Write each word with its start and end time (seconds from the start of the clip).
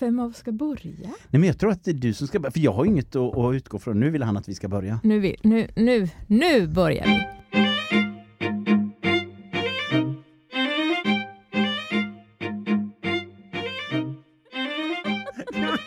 Vem 0.00 0.18
av 0.18 0.30
oss 0.30 0.36
ska 0.36 0.52
börja? 0.52 0.94
Nej 1.02 1.40
men 1.40 1.44
jag 1.44 1.58
tror 1.58 1.70
att 1.70 1.84
det 1.84 1.90
är 1.90 1.94
du 1.94 2.14
som 2.14 2.26
ska 2.26 2.40
börja, 2.40 2.52
för 2.52 2.60
jag 2.60 2.72
har 2.72 2.84
inget 2.84 3.16
att, 3.16 3.36
att 3.36 3.54
utgå 3.54 3.78
från. 3.78 4.00
Nu 4.00 4.10
vill 4.10 4.22
han 4.22 4.36
att 4.36 4.48
vi 4.48 4.54
ska 4.54 4.68
börja. 4.68 5.00
Nu, 5.02 5.20
vill, 5.20 5.36
nu, 5.42 5.68
nu, 5.76 6.08
nu 6.26 6.66
börjar 6.66 7.04
vi. 7.04 7.20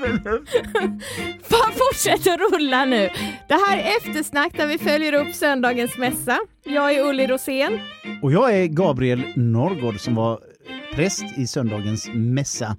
Fan, 1.43 1.71
fortsätt 1.73 2.27
att 2.27 2.39
rulla 2.53 2.85
nu. 2.85 3.09
Det 3.47 3.53
här 3.53 3.77
är 3.77 3.97
eftersnack 3.97 4.57
där 4.57 4.67
vi 4.67 4.77
följer 4.77 5.13
upp 5.13 5.35
söndagens 5.35 5.97
mässa. 5.97 6.39
Jag 6.63 6.93
är 6.93 7.09
Ulli 7.09 7.27
Rosén. 7.27 7.79
Och 8.21 8.31
jag 8.31 8.57
är 8.57 8.67
Gabriel 8.67 9.23
Norrgård 9.35 9.99
som 9.99 10.15
var 10.15 10.39
präst 10.95 11.25
i 11.37 11.47
söndagens 11.47 12.09
mässa. 12.13 12.77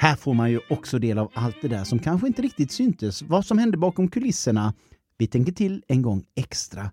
Här 0.00 0.16
får 0.16 0.34
man 0.34 0.50
ju 0.50 0.60
också 0.70 0.98
del 0.98 1.18
av 1.18 1.30
allt 1.34 1.56
det 1.62 1.68
där 1.68 1.84
som 1.84 1.98
kanske 1.98 2.26
inte 2.26 2.42
riktigt 2.42 2.72
syntes, 2.72 3.22
vad 3.22 3.46
som 3.46 3.58
hände 3.58 3.76
bakom 3.76 4.08
kulisserna. 4.08 4.74
Vi 5.16 5.26
tänker 5.26 5.52
till 5.52 5.84
en 5.88 6.02
gång 6.02 6.24
extra. 6.34 6.90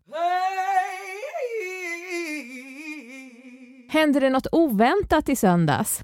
Hände 3.90 4.20
det 4.20 4.30
något 4.30 4.48
oväntat 4.52 5.30
i 5.30 5.36
söndags? 5.36 6.04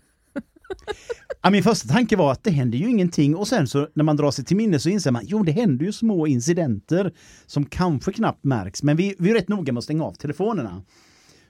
Ja, 1.41 1.49
min 1.49 1.63
första 1.63 1.93
tanke 1.93 2.15
var 2.15 2.31
att 2.31 2.43
det 2.43 2.51
händer 2.51 2.77
ju 2.77 2.89
ingenting 2.89 3.35
och 3.35 3.47
sen 3.47 3.67
så 3.67 3.87
när 3.93 4.03
man 4.03 4.17
drar 4.17 4.31
sig 4.31 4.45
till 4.45 4.57
minne 4.57 4.79
så 4.79 4.89
inser 4.89 5.11
man 5.11 5.23
jo 5.25 5.43
det 5.43 5.51
händer 5.51 5.85
ju 5.85 5.91
små 5.91 6.27
incidenter 6.27 7.13
som 7.45 7.65
kanske 7.65 8.13
knappt 8.13 8.43
märks 8.43 8.83
men 8.83 8.97
vi, 8.97 9.15
vi 9.19 9.29
är 9.29 9.33
rätt 9.33 9.49
noga 9.49 9.73
med 9.73 9.77
att 9.77 9.83
stänga 9.83 10.03
av 10.03 10.13
telefonerna. 10.13 10.83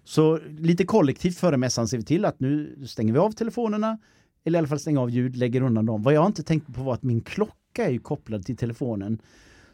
Så 0.04 0.40
lite 0.60 0.86
kollektivt 0.86 1.38
före 1.38 1.58
mässan 1.58 1.88
ser 1.88 1.98
vi 1.98 2.04
till 2.04 2.26
att 2.26 2.40
nu 2.40 2.84
stänger 2.88 3.14
vi 3.14 3.20
av 3.20 3.32
telefonerna 3.32 3.98
eller 4.44 4.58
i 4.58 4.60
alla 4.60 4.68
fall 4.68 4.80
stänga 4.80 5.02
av 5.02 5.10
ljud, 5.10 5.36
lägger 5.36 5.62
undan 5.62 5.86
dem. 5.86 6.02
Vad 6.02 6.14
jag 6.14 6.26
inte 6.26 6.44
tänkte 6.44 6.72
på 6.72 6.84
var 6.84 6.94
att 6.94 7.04
min 7.04 7.22
klocka 7.22 7.90
är 7.90 7.98
kopplad 7.98 8.46
till 8.46 8.58
telefonen. 8.58 9.22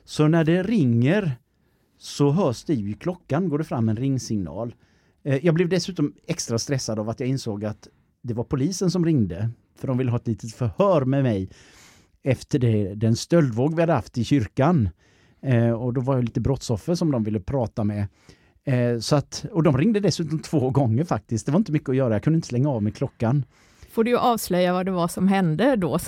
Så 0.03 0.27
när 0.27 0.43
det 0.43 0.63
ringer 0.63 1.31
så 1.97 2.31
hörs 2.31 2.63
det 2.63 2.73
ju 2.73 2.91
i 2.91 2.93
klockan, 2.93 3.49
går 3.49 3.57
det 3.57 3.63
fram 3.63 3.89
en 3.89 3.95
ringsignal. 3.95 4.75
Eh, 5.23 5.45
jag 5.45 5.55
blev 5.55 5.69
dessutom 5.69 6.13
extra 6.27 6.59
stressad 6.59 6.99
av 6.99 7.09
att 7.09 7.19
jag 7.19 7.29
insåg 7.29 7.65
att 7.65 7.87
det 8.21 8.33
var 8.33 8.43
polisen 8.43 8.91
som 8.91 9.05
ringde 9.05 9.49
för 9.75 9.87
de 9.87 9.97
ville 9.97 10.11
ha 10.11 10.17
ett 10.17 10.27
litet 10.27 10.53
förhör 10.53 11.05
med 11.05 11.23
mig 11.23 11.49
efter 12.23 12.59
det, 12.59 12.95
den 12.95 13.15
stöldvåg 13.15 13.75
vi 13.75 13.81
hade 13.81 13.93
haft 13.93 14.17
i 14.17 14.23
kyrkan. 14.23 14.89
Eh, 15.41 15.71
och 15.71 15.93
då 15.93 16.01
var 16.01 16.15
jag 16.15 16.23
lite 16.23 16.41
brottsoffer 16.41 16.95
som 16.95 17.11
de 17.11 17.23
ville 17.23 17.39
prata 17.39 17.83
med. 17.83 18.07
Eh, 18.63 18.99
så 18.99 19.15
att, 19.15 19.45
och 19.51 19.63
de 19.63 19.77
ringde 19.77 19.99
dessutom 19.99 20.39
två 20.39 20.69
gånger 20.69 21.03
faktiskt. 21.03 21.45
Det 21.45 21.51
var 21.51 21.59
inte 21.59 21.71
mycket 21.71 21.89
att 21.89 21.95
göra, 21.95 22.13
jag 22.13 22.23
kunde 22.23 22.37
inte 22.37 22.47
slänga 22.47 22.69
av 22.69 22.83
mig 22.83 22.91
klockan. 22.91 23.45
Får 23.97 24.03
du 24.03 24.11
ju 24.11 24.17
avslöja 24.17 24.73
vad 24.73 24.85
det 24.85 24.91
var 24.91 25.07
som 25.07 25.27
hände 25.27 25.75
då. 25.75 25.99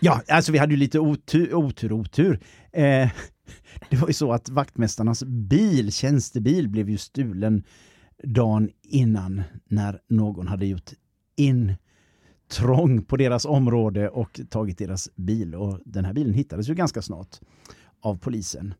Ja, 0.00 0.22
alltså 0.28 0.52
vi 0.52 0.58
hade 0.58 0.72
ju 0.72 0.78
lite 0.78 0.98
otur, 0.98 1.54
otur, 1.54 1.92
otur. 1.92 2.40
Eh, 2.72 2.82
det 3.90 3.96
var 3.96 4.08
ju 4.08 4.12
så 4.12 4.32
att 4.32 4.48
vaktmästarnas 4.48 5.24
bil, 5.24 5.92
tjänstebil, 5.92 6.68
blev 6.68 6.90
ju 6.90 6.98
stulen 6.98 7.64
dagen 8.22 8.70
innan 8.82 9.42
när 9.68 10.00
någon 10.08 10.46
hade 10.46 10.66
gjort 10.66 10.90
intrång 11.36 13.02
på 13.02 13.16
deras 13.16 13.44
område 13.44 14.08
och 14.08 14.40
tagit 14.50 14.78
deras 14.78 15.08
bil. 15.16 15.54
Och 15.54 15.80
den 15.84 16.04
här 16.04 16.12
bilen 16.12 16.34
hittades 16.34 16.68
ju 16.68 16.74
ganska 16.74 17.02
snart 17.02 17.40
av 18.00 18.18
polisen. 18.18 18.74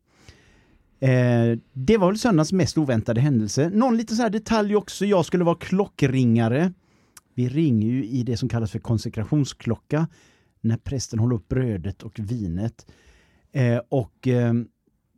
Eh, 0.99 1.57
det 1.73 1.97
var 1.97 2.07
väl 2.07 2.19
söndagens 2.19 2.51
mest 2.51 2.77
oväntade 2.77 3.21
händelse. 3.21 3.69
Någon 3.73 3.97
liten 3.97 4.17
så 4.17 4.23
här 4.23 4.29
detalj 4.29 4.75
också. 4.75 5.05
Jag 5.05 5.25
skulle 5.25 5.43
vara 5.43 5.57
klockringare. 5.57 6.73
Vi 7.37 7.49
ringer 7.49 7.87
ju 7.87 8.05
i 8.05 8.23
det 8.23 8.37
som 8.37 8.49
kallas 8.49 8.71
för 8.71 8.79
konsekrationsklocka 8.79 10.07
när 10.61 10.77
prästen 10.77 11.19
håller 11.19 11.35
upp 11.35 11.47
brödet 11.47 12.03
och 12.03 12.19
vinet. 12.19 12.91
Eh, 13.51 13.81
och 13.89 14.27
eh, 14.27 14.53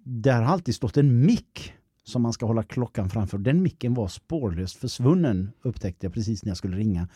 där 0.03 0.41
har 0.41 0.53
alltid 0.53 0.75
stått 0.75 0.97
en 0.97 1.25
mick 1.25 1.73
som 2.03 2.21
man 2.21 2.33
ska 2.33 2.45
hålla 2.45 2.63
klockan 2.63 3.09
framför. 3.09 3.37
Den 3.37 3.63
micken 3.63 3.93
var 3.93 4.07
spårlöst 4.07 4.75
försvunnen 4.75 5.51
upptäckte 5.61 6.05
jag 6.05 6.13
precis 6.13 6.43
när 6.43 6.49
jag 6.49 6.57
skulle 6.57 6.77
ringa. 6.77 7.07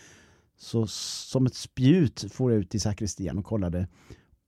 Så 0.58 0.88
som 0.88 1.46
ett 1.46 1.56
spjut 1.56 2.26
får 2.32 2.52
jag 2.52 2.60
ut 2.60 2.70
till 2.70 2.82
sakristian 2.82 3.38
och 3.38 3.46
kollade 3.46 3.88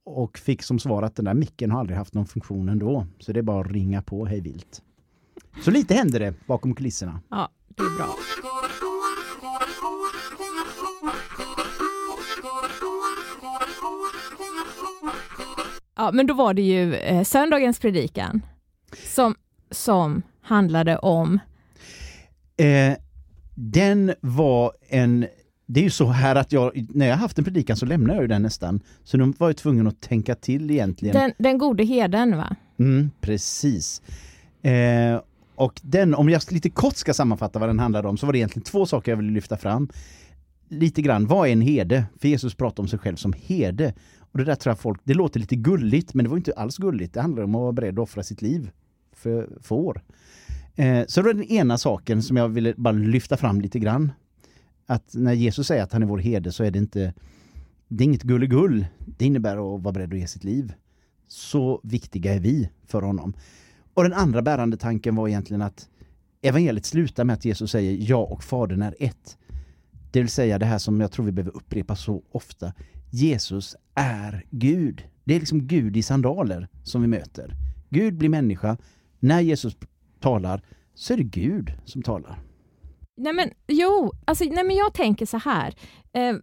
och 0.06 0.38
fick 0.38 0.64
som 0.64 0.80
svar 0.80 1.04
att 1.04 1.16
den 1.16 1.26
där 1.26 1.34
micken 1.34 1.72
har 1.72 1.80
aldrig 1.80 1.98
haft 1.98 2.14
någon 2.14 2.26
funktion 2.26 2.70
ändå. 2.70 3.08
Så 3.20 3.34
det 3.34 3.40
är 3.40 3.44
bara 3.44 3.62
att 3.62 3.72
ringa 3.72 4.02
på 4.02 4.26
hej 4.26 4.42
vilt. 4.42 4.82
Så 5.64 5.72
lite 5.72 5.94
händer 5.94 6.20
det 6.20 6.34
bakom 6.48 6.76
kulisserna. 6.76 7.22
Ja, 7.30 7.50
det 7.68 7.84
är 7.84 7.98
bra. 7.98 8.16
Ja, 15.98 16.12
men 16.12 16.28
då 16.28 16.34
var 16.34 16.54
det 16.54 16.62
ju 16.62 16.96
eh, 16.96 17.24
söndagens 17.24 17.80
predikan 17.80 18.42
som, 19.08 19.36
som 19.72 20.22
handlade 20.42 20.98
om... 20.98 21.40
Eh, 22.58 22.98
den 23.56 24.14
var 24.22 24.72
en... 24.90 25.26
Det 25.68 25.80
är 25.80 25.84
ju 25.84 25.90
så 25.90 26.06
här 26.08 26.36
att 26.36 26.52
jag, 26.52 26.86
när 26.90 27.08
jag 27.08 27.16
haft 27.16 27.38
en 27.38 27.44
predikan 27.44 27.78
så 27.78 27.86
lämnar 27.86 28.14
jag 28.14 28.22
ju 28.22 28.28
den 28.28 28.42
nästan. 28.42 28.80
Så 29.04 29.18
nu 29.18 29.34
var 29.38 29.48
jag 29.50 29.58
tvungen 29.58 29.88
att 29.88 30.02
tänka 30.02 30.36
till 30.36 30.72
egentligen. 30.72 31.14
Den, 31.14 31.32
den 31.38 31.58
gode 31.58 31.84
heden 31.84 32.38
va? 32.38 32.56
Mm, 32.80 33.12
precis. 33.22 34.02
Eh, 34.62 35.22
och 35.56 35.82
den, 35.84 36.16
om 36.16 36.30
jag 36.30 36.42
lite 36.50 36.70
kort 36.70 36.96
ska 36.96 37.14
sammanfatta 37.14 37.60
vad 37.60 37.70
den 37.70 37.80
handlade 37.80 38.08
om 38.08 38.18
så 38.18 38.26
var 38.26 38.34
det 38.34 38.40
egentligen 38.40 38.64
två 38.64 38.86
saker 38.86 39.12
jag 39.12 39.18
ville 39.18 39.32
lyfta 39.32 39.58
fram. 39.58 39.90
Lite 40.70 41.02
grann, 41.02 41.28
vad 41.28 41.48
är 41.48 41.52
en 41.52 41.62
herde? 41.62 42.06
För 42.22 42.28
Jesus 42.28 42.56
pratar 42.56 42.84
om 42.84 42.88
sig 42.88 43.00
själv 43.00 43.16
som 43.16 43.34
herde. 43.34 43.94
Och 44.20 44.38
det 44.38 44.44
där 44.44 44.56
tror 44.56 44.72
jag 44.72 44.80
folk, 44.80 45.02
det 45.04 45.14
låter 45.14 45.40
lite 45.40 45.56
gulligt 45.56 46.14
men 46.14 46.26
det 46.26 46.30
var 46.30 46.38
inte 46.38 46.54
alls 46.54 46.78
gulligt. 46.78 47.14
Det 47.14 47.22
handlar 47.22 47.44
om 47.44 47.56
att 47.56 47.62
vara 47.62 47.72
beredd 47.72 48.00
att 48.00 48.04
offra 48.04 48.24
sitt 48.24 48.42
liv 48.42 48.70
för 49.14 49.50
får. 49.62 50.02
Eh, 50.76 51.06
så 51.08 51.22
det 51.22 51.26
var 51.26 51.34
den 51.34 51.44
ena 51.44 51.78
saken 51.78 52.24
som 52.24 52.38
jag 52.38 52.50
ville 52.50 52.74
bara 52.78 52.92
lyfta 52.92 53.38
fram 53.38 53.62
lite 53.62 53.80
grann. 53.80 54.12
Att 54.86 55.14
när 55.14 55.34
Jesus 55.34 55.68
säger 55.68 55.84
att 55.84 55.94
han 55.94 56.04
är 56.04 56.08
vår 56.08 56.18
herde 56.18 56.52
så 56.52 56.64
är 56.64 56.72
det 56.72 56.80
inte 56.80 57.14
det 57.88 58.04
är 58.04 58.06
inget 58.06 58.24
gulligull. 58.24 58.86
Det 59.18 59.26
innebär 59.26 59.76
att 59.76 59.82
vara 59.84 59.92
beredd 59.92 60.14
att 60.14 60.20
ge 60.20 60.28
sitt 60.28 60.44
liv. 60.44 60.74
Så 61.28 61.82
viktiga 61.84 62.34
är 62.34 62.40
vi 62.40 62.70
för 62.88 63.02
honom. 63.02 63.34
Och 63.96 64.04
den 64.04 64.14
andra 64.14 64.42
bärande 64.42 64.78
tanken 64.78 65.16
var 65.16 65.28
egentligen 65.28 65.62
att 65.62 65.90
evangeliet 66.42 66.86
slutar 66.86 67.24
med 67.24 67.34
att 67.34 67.46
Jesus 67.46 67.72
säger 67.72 68.10
jag 68.10 68.32
och 68.32 68.44
Fadern 68.44 68.82
är 68.82 68.96
ett. 69.00 69.38
Det 70.12 70.20
vill 70.20 70.30
säga 70.30 70.60
det 70.60 70.66
här 70.66 70.78
som 70.78 71.02
jag 71.02 71.12
tror 71.12 71.26
vi 71.26 71.32
behöver 71.32 71.58
upprepa 71.58 71.96
så 71.96 72.24
ofta. 72.32 72.74
Jesus 73.10 73.76
är 73.96 74.46
Gud. 74.50 75.04
Det 75.24 75.36
är 75.36 75.40
liksom 75.40 75.68
Gud 75.68 75.98
i 75.98 76.04
sandaler 76.04 76.68
som 76.84 77.02
vi 77.02 77.08
möter. 77.08 77.56
Gud 77.90 78.18
blir 78.18 78.30
människa. 78.30 78.78
När 79.20 79.42
Jesus 79.42 79.78
talar 80.20 80.62
så 80.94 81.14
är 81.14 81.18
det 81.18 81.24
Gud 81.24 81.74
som 81.86 82.04
talar. 82.04 82.40
Nej 83.18 83.34
men 83.34 83.50
jo, 83.68 84.12
alltså, 84.26 84.44
nej, 84.44 84.64
men 84.64 84.76
jag 84.76 84.94
tänker 84.94 85.26
så 85.26 85.38
här. 85.38 85.76
Eh, 86.14 86.36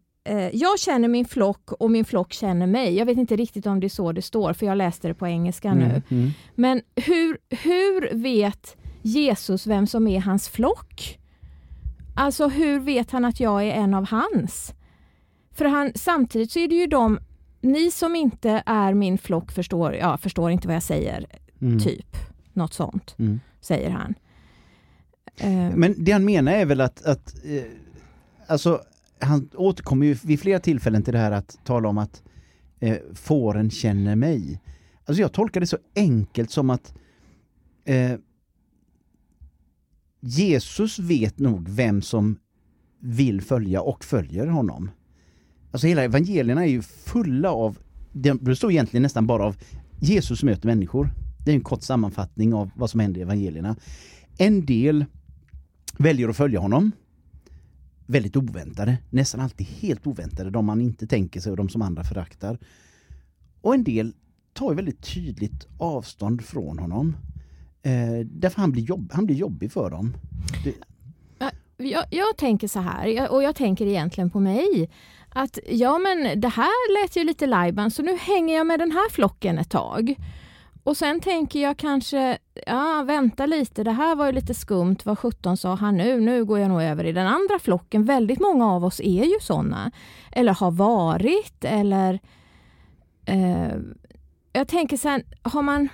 jag 0.53 0.78
känner 0.78 1.09
min 1.09 1.25
flock 1.25 1.72
och 1.72 1.91
min 1.91 2.05
flock 2.05 2.33
känner 2.33 2.66
mig. 2.66 2.94
Jag 2.94 3.06
vet 3.06 3.19
inte 3.19 3.37
riktigt 3.37 3.66
om 3.66 3.81
det 3.81 3.87
är 3.87 3.88
så 3.88 4.12
det 4.12 4.22
står, 4.22 4.53
för 4.53 4.66
jag 4.66 4.78
läste 4.78 5.09
det 5.09 5.15
på 5.15 5.27
engelska 5.27 5.69
Mm, 5.69 5.88
nu. 5.88 6.03
mm. 6.09 6.31
Men 6.55 6.83
hur, 6.97 7.38
hur 7.50 8.15
vet 8.22 8.77
Jesus 9.03 9.66
vem 9.66 9.87
som 9.87 10.06
är 10.06 10.21
hans 10.21 10.49
flock? 10.49 11.19
Alltså 12.16 12.49
hur 12.49 12.81
vet 12.81 13.11
han 13.11 13.25
att 13.25 13.41
jag 13.41 13.62
är 13.65 13.71
en 13.72 13.94
av 13.94 14.06
hans? 14.09 14.75
För 15.55 15.65
han, 15.65 15.93
samtidigt 15.94 16.50
så 16.50 16.59
är 16.59 16.69
det 16.69 16.75
ju 16.75 16.87
de, 16.87 17.19
ni 17.61 17.91
som 17.91 18.16
inte 18.16 18.62
är 18.66 18.94
min 18.94 19.19
flock 19.19 19.53
förstår, 19.53 19.94
ja, 19.94 20.16
förstår 20.16 20.50
inte 20.50 20.66
vad 20.69 20.77
jag 20.77 20.82
säger, 20.82 21.27
Mm. 21.62 21.78
typ. 21.81 22.16
Något 22.53 22.75
sånt, 22.75 23.15
Mm. 23.19 23.41
säger 23.61 23.91
han. 23.91 24.15
Eh, 25.37 25.77
Men 25.77 25.94
det 26.05 26.12
han 26.12 26.25
menar 26.25 26.53
är 26.53 26.65
väl 26.66 26.81
att, 26.81 27.05
att 27.05 27.34
eh, 27.44 27.62
alltså, 28.47 28.81
han 29.22 29.50
återkommer 29.55 30.06
ju 30.06 30.15
vid 30.22 30.41
flera 30.41 30.60
tillfällen 30.60 31.03
till 31.03 31.12
det 31.12 31.19
här 31.19 31.33
att 31.33 31.59
tala 31.65 31.88
om 31.88 31.99
att 31.99 32.22
eh, 32.81 32.97
fåren 33.15 33.70
känner 33.70 34.17
mig. 34.17 34.61
Alltså 35.05 35.20
jag 35.20 35.32
tolkar 35.32 35.61
det 35.61 35.67
så 35.67 35.79
enkelt 35.94 36.50
som 36.50 36.70
att 36.70 36.94
eh, 37.85 38.12
Jesus 40.20 40.99
vet 40.99 41.38
nog 41.38 41.69
vem 41.69 42.02
som 42.02 42.38
vill 43.00 43.43
följa 43.43 43.82
och 43.82 44.05
följer 44.05 44.46
honom. 44.46 44.91
Alltså 45.70 45.87
hela 45.87 46.02
evangelierna 46.02 46.64
är 46.64 46.70
ju 46.70 46.82
fulla 46.82 47.52
av, 47.52 47.79
det 48.12 48.35
består 48.35 48.70
egentligen 48.70 49.02
nästan 49.02 49.26
bara 49.26 49.44
av 49.44 49.56
Jesus 50.00 50.43
möter 50.43 50.67
människor. 50.67 51.11
Det 51.44 51.50
är 51.50 51.55
en 51.55 51.61
kort 51.61 51.82
sammanfattning 51.82 52.55
av 52.55 52.70
vad 52.76 52.91
som 52.91 53.00
händer 53.00 53.20
i 53.20 53.23
evangelierna. 53.23 53.76
En 54.38 54.67
del 54.67 55.05
väljer 55.99 56.29
att 56.29 56.37
följa 56.37 56.61
honom. 56.61 56.93
Väldigt 58.06 58.37
oväntade, 58.37 58.99
nästan 59.10 59.40
alltid 59.40 59.66
helt 59.66 60.06
oväntade, 60.06 60.50
de 60.50 60.66
man 60.66 60.81
inte 60.81 61.06
tänker 61.06 61.40
sig 61.40 61.50
och 61.50 61.56
de 61.56 61.69
som 61.69 61.82
andra 61.82 62.04
föraktar. 62.04 62.58
Och 63.60 63.75
en 63.75 63.84
del 63.84 64.12
tar 64.52 64.75
väldigt 64.75 65.14
tydligt 65.14 65.66
avstånd 65.78 66.44
från 66.44 66.78
honom. 66.78 67.16
Eh, 67.82 68.26
därför 68.26 68.60
han 68.60 68.72
blir, 68.72 68.82
jobb, 68.82 69.10
han 69.12 69.26
blir 69.26 69.37
jobbig 69.37 69.72
för 69.72 69.90
dem. 69.90 70.16
Det, 70.64 70.75
jag, 71.76 72.04
jag 72.10 72.37
tänker 72.37 72.69
så 72.69 72.81
här, 72.81 73.32
och 73.32 73.43
jag 73.43 73.56
tänker 73.56 73.87
egentligen 73.87 74.31
på 74.31 74.40
mig. 74.40 74.90
Att 75.28 75.58
ja 75.69 75.98
men 75.98 76.40
det 76.40 76.48
här 76.48 77.02
lät 77.02 77.16
ju 77.16 77.25
lite 77.25 77.46
lajban 77.46 77.90
så 77.90 78.02
nu 78.02 78.16
hänger 78.16 78.56
jag 78.56 78.66
med 78.66 78.78
den 78.78 78.90
här 78.90 79.10
flocken 79.10 79.58
ett 79.58 79.70
tag. 79.70 80.16
Och 80.84 80.96
sen 80.96 81.20
tänker 81.20 81.62
jag 81.62 81.76
kanske, 81.76 82.38
ja 82.67 83.05
vänta 83.06 83.46
lite, 83.46 83.84
det 83.84 83.93
här 83.93 84.17
var 84.17 84.26
ju 84.26 84.32
lite 84.32 84.55
skumt, 84.55 84.96
vad 85.05 85.19
sjutton 85.19 85.56
sa 85.56 85.75
han 85.75 85.96
nu? 85.96 86.20
Nu 86.20 86.44
går 86.44 86.58
jag 86.58 86.69
nog 86.69 86.82
över 86.82 87.05
i 87.05 87.12
den 87.12 87.26
andra 87.26 87.58
flocken. 87.58 88.05
Väldigt 88.05 88.40
många 88.40 88.73
av 88.73 88.84
oss 88.84 89.00
är 89.00 89.25
ju 89.25 89.40
sådana. 89.40 89.90
Eller 90.32 90.55
har 90.55 90.70
varit, 90.70 91.64
eller... 91.64 92.20
Eh, 93.25 93.76
jag 94.52 94.69
tänker 94.69 94.96
sen, 94.96 95.23
har 95.43 95.62
man... 95.62 95.88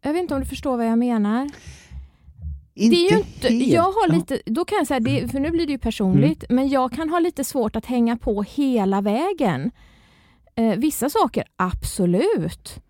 Jag 0.00 0.12
vet 0.12 0.22
inte 0.22 0.34
om 0.34 0.40
du 0.40 0.46
förstår 0.46 0.76
vad 0.76 0.86
jag 0.86 0.98
menar? 0.98 1.50
Inte 2.74 2.96
det 2.96 3.06
är 3.06 3.10
ju 3.10 3.18
inte, 3.18 3.48
helt. 3.48 3.72
jag 3.72 3.82
har 3.82 4.12
lite, 4.12 4.40
då 4.46 4.64
kan 4.64 4.78
jag 4.78 4.86
säga, 4.86 5.00
det, 5.00 5.28
för 5.28 5.40
nu 5.40 5.50
blir 5.50 5.66
det 5.66 5.72
ju 5.72 5.78
personligt, 5.78 6.44
men 6.48 6.68
jag 6.68 6.92
kan 6.92 7.10
ha 7.10 7.18
lite 7.18 7.44
svårt 7.44 7.76
att 7.76 7.86
hänga 7.86 8.16
på 8.16 8.42
hela 8.42 9.00
vägen. 9.00 9.70
Eh, 10.54 10.76
vissa 10.76 11.10
saker, 11.10 11.44
absolut. 11.56 12.82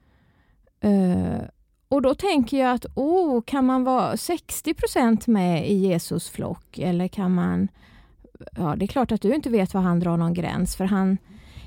Eh, 0.83 1.41
och 1.89 2.03
då 2.03 2.15
tänker 2.15 2.59
jag 2.59 2.75
att, 2.75 2.87
oh, 2.95 3.43
kan 3.43 3.67
man 3.67 3.85
vara 3.85 4.15
60% 4.15 5.31
med 5.31 5.71
i 5.71 5.75
Jesus 5.75 6.31
flock? 6.31 6.79
Eller 6.79 7.09
kan 7.09 7.35
man... 7.35 7.69
Ja, 8.57 8.75
det 8.77 8.85
är 8.85 8.87
klart 8.87 9.13
att 9.13 9.23
du 9.23 9.35
inte 9.35 9.51
vet 9.51 9.75
var 9.75 9.81
han 9.81 10.01
drar 10.01 10.17
någon 10.17 10.35
gräns, 10.35 10.77
för 10.77 10.85
han... 10.85 11.19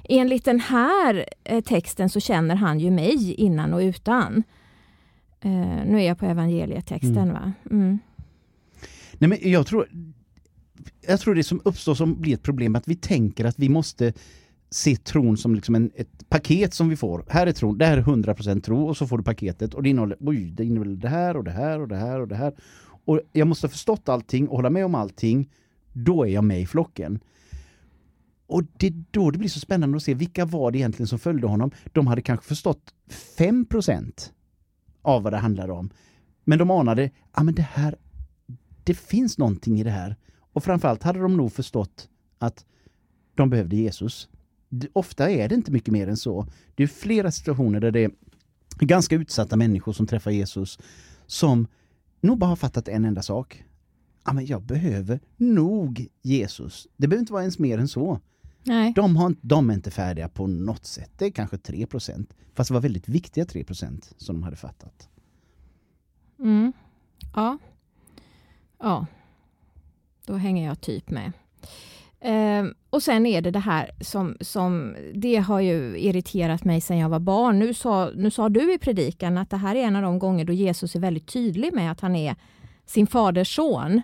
Enligt 0.10 0.46
den 0.46 0.60
här 0.60 1.26
eh, 1.44 1.62
texten 1.62 2.10
så 2.10 2.20
känner 2.20 2.56
han 2.56 2.80
ju 2.80 2.92
mig 2.92 3.34
innan 3.34 3.74
och 3.74 3.80
utan. 3.80 4.44
Eh, 5.42 5.86
nu 5.86 5.98
är 6.02 6.08
jag 6.08 6.20
på 6.20 6.26
evangelietexten, 6.26 7.18
Mm. 7.18 7.34
va? 7.34 7.54
Mm. 7.72 8.00
Nej, 9.18 9.30
men 9.30 9.38
jag 9.52 9.68
tror, 9.68 9.88
jag 11.08 11.20
tror 11.20 11.36
det 11.36 11.44
som 11.44 11.62
uppstår 11.66 11.96
som 11.96 12.22
blir 12.22 12.34
ett 12.34 12.44
problem 12.44 12.76
att 12.76 12.88
vi 12.88 12.96
tänker 12.96 13.46
att 13.46 13.60
vi 13.60 13.70
måste 13.70 14.14
se 14.70 14.96
tron 14.96 15.38
som 15.38 15.56
liksom 15.56 15.76
en, 15.76 15.92
ett 15.96 16.30
paket 16.30 16.74
som 16.74 16.90
vi 16.90 16.96
får. 16.96 17.26
Här 17.30 17.48
är 17.48 17.52
tron, 17.52 17.78
det 17.78 17.86
här 17.86 17.98
är 17.98 18.02
100% 18.02 18.62
tro 18.62 18.88
och 18.88 18.98
så 18.98 19.08
får 19.08 19.18
du 19.18 19.24
paketet 19.24 19.74
och 19.74 19.84
det 19.84 19.90
innehåller, 19.90 20.18
oj, 20.20 20.52
det 20.52 20.66
innehåller 20.66 20.96
det 20.96 21.10
här 21.10 21.38
och 21.38 21.44
det 21.44 21.52
här 21.52 21.80
och 21.80 21.88
det 21.88 21.96
här 21.96 22.20
och 22.22 22.28
det 22.28 22.36
här. 22.36 22.54
Och 23.06 23.22
jag 23.32 23.48
måste 23.48 23.68
ha 23.68 23.72
förstått 23.72 24.10
allting 24.10 24.48
och 24.48 24.56
hålla 24.56 24.70
med 24.70 24.86
om 24.86 24.96
allting. 24.96 25.50
Då 25.94 26.24
är 26.24 26.30
jag 26.30 26.44
med 26.44 26.62
i 26.62 26.66
flocken. 26.66 27.20
Och 28.48 28.64
det 28.78 28.88
är 28.88 29.04
då 29.12 29.32
det 29.32 29.38
blir 29.38 29.50
så 29.50 29.60
spännande 29.60 29.98
att 29.98 30.04
se 30.04 30.14
vilka 30.14 30.46
var 30.46 30.72
det 30.72 30.78
egentligen 30.78 31.08
som 31.08 31.20
följde 31.20 31.48
honom. 31.48 31.72
De 31.94 32.08
hade 32.08 32.22
kanske 32.22 32.46
förstått 32.46 32.94
5% 33.38 34.32
av 35.02 35.24
vad 35.24 35.34
det 35.34 35.38
handlade 35.38 35.74
om. 35.74 35.90
Men 36.44 36.60
de 36.60 36.72
anade, 36.72 37.10
ja 37.36 37.44
men 37.44 37.56
det 37.56 37.62
här 37.62 37.96
det 38.86 38.94
finns 38.94 39.38
någonting 39.38 39.80
i 39.80 39.84
det 39.84 39.92
här. 39.92 40.16
Och 40.54 40.64
framförallt 40.64 41.04
hade 41.04 41.20
de 41.20 41.38
nog 41.38 41.52
förstått 41.52 42.10
att 42.40 42.66
de 43.36 43.50
behövde 43.50 43.76
Jesus. 43.76 44.30
Ofta 44.94 45.30
är 45.30 45.50
det 45.50 45.56
inte 45.56 45.72
mycket 45.72 45.92
mer 45.92 46.08
än 46.08 46.18
så. 46.18 46.48
Det 46.76 46.84
är 46.84 46.88
flera 46.88 47.32
situationer 47.32 47.80
där 47.80 47.92
det 47.92 48.04
är 48.04 48.12
ganska 48.80 49.16
utsatta 49.16 49.56
människor 49.56 49.94
som 49.94 50.08
träffar 50.08 50.32
Jesus 50.32 50.80
som 51.28 51.68
nog 52.22 52.38
bara 52.38 52.48
har 52.48 52.56
fattat 52.56 52.88
en 52.88 53.06
enda 53.06 53.22
sak. 53.22 53.64
Ja, 54.26 54.34
men 54.34 54.46
jag 54.46 54.62
behöver 54.62 55.20
nog 55.38 56.08
Jesus. 56.22 56.88
Det 56.98 57.08
behöver 57.08 57.20
inte 57.20 57.34
vara 57.34 57.44
ens 57.44 57.60
mer 57.60 57.78
än 57.78 57.88
så. 57.88 58.20
Nej. 58.64 58.94
De, 58.96 59.16
har, 59.16 59.36
de 59.42 59.70
är 59.70 59.74
inte 59.74 59.92
färdiga 59.92 60.30
på 60.30 60.48
något 60.48 60.86
sätt. 60.86 61.12
Det 61.18 61.26
är 61.26 61.32
kanske 61.32 61.58
3% 61.58 62.26
Fast 62.56 62.68
det 62.68 62.74
var 62.74 62.82
väldigt 62.82 63.10
viktiga 63.10 63.44
3% 63.44 64.14
som 64.18 64.36
de 64.36 64.44
hade 64.44 64.56
fattat. 64.56 65.10
Mm. 66.40 66.74
Ja. 67.34 67.58
Ja. 68.80 69.06
Då 70.26 70.34
hänger 70.34 70.68
jag 70.68 70.82
typ 70.82 71.10
med. 71.10 71.32
Eh, 72.26 72.66
och 72.90 73.04
sen 73.04 73.26
är 73.26 73.42
det 73.42 73.52
det 73.52 73.60
här 73.60 73.92
som, 74.02 74.38
som 74.42 74.96
det 75.14 75.36
har 75.36 75.60
ju 75.60 75.98
irriterat 76.00 76.64
mig 76.64 76.82
sedan 76.82 76.98
jag 76.98 77.10
var 77.10 77.20
barn. 77.20 77.60
Nu 77.60 77.74
sa, 77.74 78.12
nu 78.16 78.32
sa 78.32 78.50
du 78.50 78.74
i 78.74 78.78
predikan 78.78 79.38
att 79.38 79.50
det 79.50 79.58
här 79.58 79.76
är 79.76 79.84
en 79.84 79.96
av 79.96 80.02
de 80.02 80.20
gånger 80.20 80.46
då 80.46 80.54
Jesus 80.54 80.96
är 80.96 81.00
väldigt 81.00 81.28
tydlig 81.28 81.74
med 81.74 81.92
att 81.92 82.02
han 82.02 82.16
är 82.16 82.36
sin 82.86 83.08
faders 83.08 83.56
son. 83.56 84.02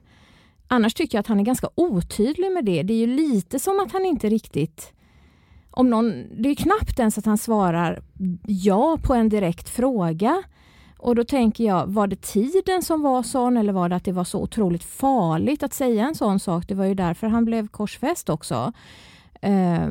Annars 0.68 0.94
tycker 0.94 1.18
jag 1.18 1.20
att 1.20 1.28
han 1.28 1.40
är 1.40 1.44
ganska 1.44 1.70
otydlig 1.76 2.52
med 2.52 2.66
det. 2.66 2.84
Det 2.84 2.94
är 2.94 2.98
ju 2.98 3.08
lite 3.08 3.60
som 3.60 3.80
att 3.80 3.92
han 3.92 4.06
inte 4.06 4.30
riktigt 4.30 4.94
om 5.72 5.90
någon, 5.90 6.26
det 6.42 6.50
är 6.50 6.56
knappt 6.56 7.00
ens 7.00 7.18
att 7.18 7.26
han 7.26 7.38
svarar 7.38 8.04
ja 8.48 8.98
på 9.04 9.14
en 9.14 9.30
direkt 9.30 9.70
fråga. 9.70 10.44
Och 11.02 11.16
då 11.16 11.24
tänker 11.24 11.64
jag, 11.64 11.88
var 11.88 12.08
det 12.08 12.22
tiden 12.22 12.82
som 12.82 13.02
var 13.02 13.24
sån 13.24 13.58
eller 13.58 13.74
var 13.74 13.90
det 13.90 13.96
att 13.96 14.04
det 14.04 14.12
var 14.12 14.24
så 14.24 14.42
otroligt 14.42 14.84
farligt 14.84 15.64
att 15.64 15.74
säga 15.74 16.08
en 16.08 16.16
sån 16.16 16.40
sak? 16.40 16.68
Det 16.68 16.76
var 16.76 16.86
ju 16.86 16.94
därför 16.94 17.28
han 17.28 17.46
blev 17.46 17.68
korsfäst 17.68 18.30
också. 18.30 18.74
Eh, 19.42 19.90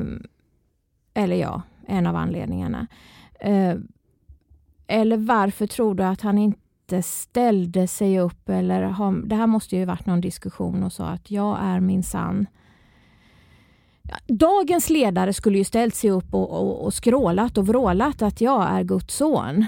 eller 1.13 1.35
ja, 1.35 1.61
en 1.87 2.07
av 2.07 2.15
anledningarna. 2.15 2.87
Eh, 3.39 3.75
eller 4.87 5.17
varför 5.17 5.67
tror 5.67 5.95
du 5.95 6.03
att 6.03 6.21
han 6.21 6.37
inte 6.37 7.01
ställde 7.03 7.87
sig 7.87 8.19
upp? 8.19 8.49
Eller 8.49 8.81
har, 8.81 9.27
det 9.27 9.35
här 9.35 9.47
måste 9.47 9.75
ju 9.75 9.85
varit 9.85 10.05
någon 10.05 10.21
diskussion 10.21 10.83
och 10.83 10.93
sa 10.93 11.05
att 11.05 11.31
jag 11.31 11.57
är 11.61 11.79
min 11.79 12.03
sann. 12.03 12.45
Dagens 14.27 14.89
ledare 14.89 15.33
skulle 15.33 15.57
ju 15.57 15.63
ställt 15.63 15.95
sig 15.95 16.11
upp 16.11 16.33
och, 16.33 16.49
och, 16.49 16.85
och 16.85 16.93
skrålat 16.93 17.57
och 17.57 17.67
vrålat 17.67 18.21
att 18.21 18.41
jag 18.41 18.69
är 18.69 18.83
Guds 18.83 19.15
son. 19.15 19.65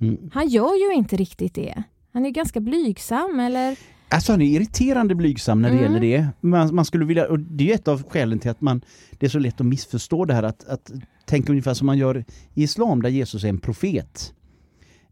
Mm. 0.00 0.30
Han 0.32 0.48
gör 0.48 0.88
ju 0.88 0.94
inte 0.94 1.16
riktigt 1.16 1.54
det. 1.54 1.82
Han 2.12 2.26
är 2.26 2.30
ganska 2.30 2.60
blygsam 2.60 3.40
eller... 3.40 3.76
Alltså 4.10 4.32
han 4.32 4.42
är 4.42 4.46
irriterande 4.46 5.14
blygsam 5.14 5.62
när 5.62 5.70
det 5.70 5.78
Mm. 5.78 5.92
gäller 5.92 6.00
det. 6.00 6.28
Man, 6.40 6.74
man 6.74 6.84
skulle 6.84 7.04
vilja, 7.04 7.28
och 7.28 7.38
det 7.38 7.70
är 7.70 7.74
ett 7.74 7.88
av 7.88 8.02
skälen 8.02 8.38
till 8.38 8.50
att 8.50 8.60
man, 8.60 8.80
det 9.18 9.26
är 9.26 9.30
så 9.30 9.38
lätt 9.38 9.60
att 9.60 9.66
missförstå 9.66 10.24
det 10.24 10.34
här 10.34 10.42
att, 10.42 10.64
att 10.64 10.92
tänka 11.26 11.52
ungefär 11.52 11.74
som 11.74 11.86
man 11.86 11.98
gör 11.98 12.24
i 12.54 12.62
islam 12.62 13.02
där 13.02 13.08
Jesus 13.10 13.44
är 13.44 13.48
en 13.48 13.58
profet. 13.58 14.34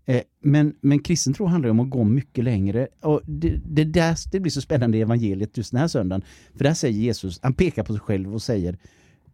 Eh, 0.05 0.21
men, 0.43 0.75
men 0.81 0.99
kristen 0.99 1.35
tro 1.35 1.47
handlar 1.47 1.71
om 1.71 1.81
att 1.81 1.91
gå 1.91 2.05
mycket 2.05 2.45
längre. 2.45 2.89
Och 3.01 3.21
det, 3.25 3.61
det, 3.65 3.85
där, 3.85 4.17
det 4.33 4.41
blir 4.41 4.51
så 4.53 4.61
spännande 4.61 4.99
i 4.99 5.01
evangeliet 5.01 5.57
just 5.57 5.71
den 5.71 5.81
här 5.81 5.89
söndagen. 5.89 6.23
För 6.57 6.65
där 6.65 6.75
säger 6.75 6.99
Jesus, 6.99 7.41
han 7.43 7.55
pekar 7.55 7.85
på 7.85 7.93
sig 7.93 8.01
själv 8.01 8.35
och 8.35 8.43
säger 8.43 8.79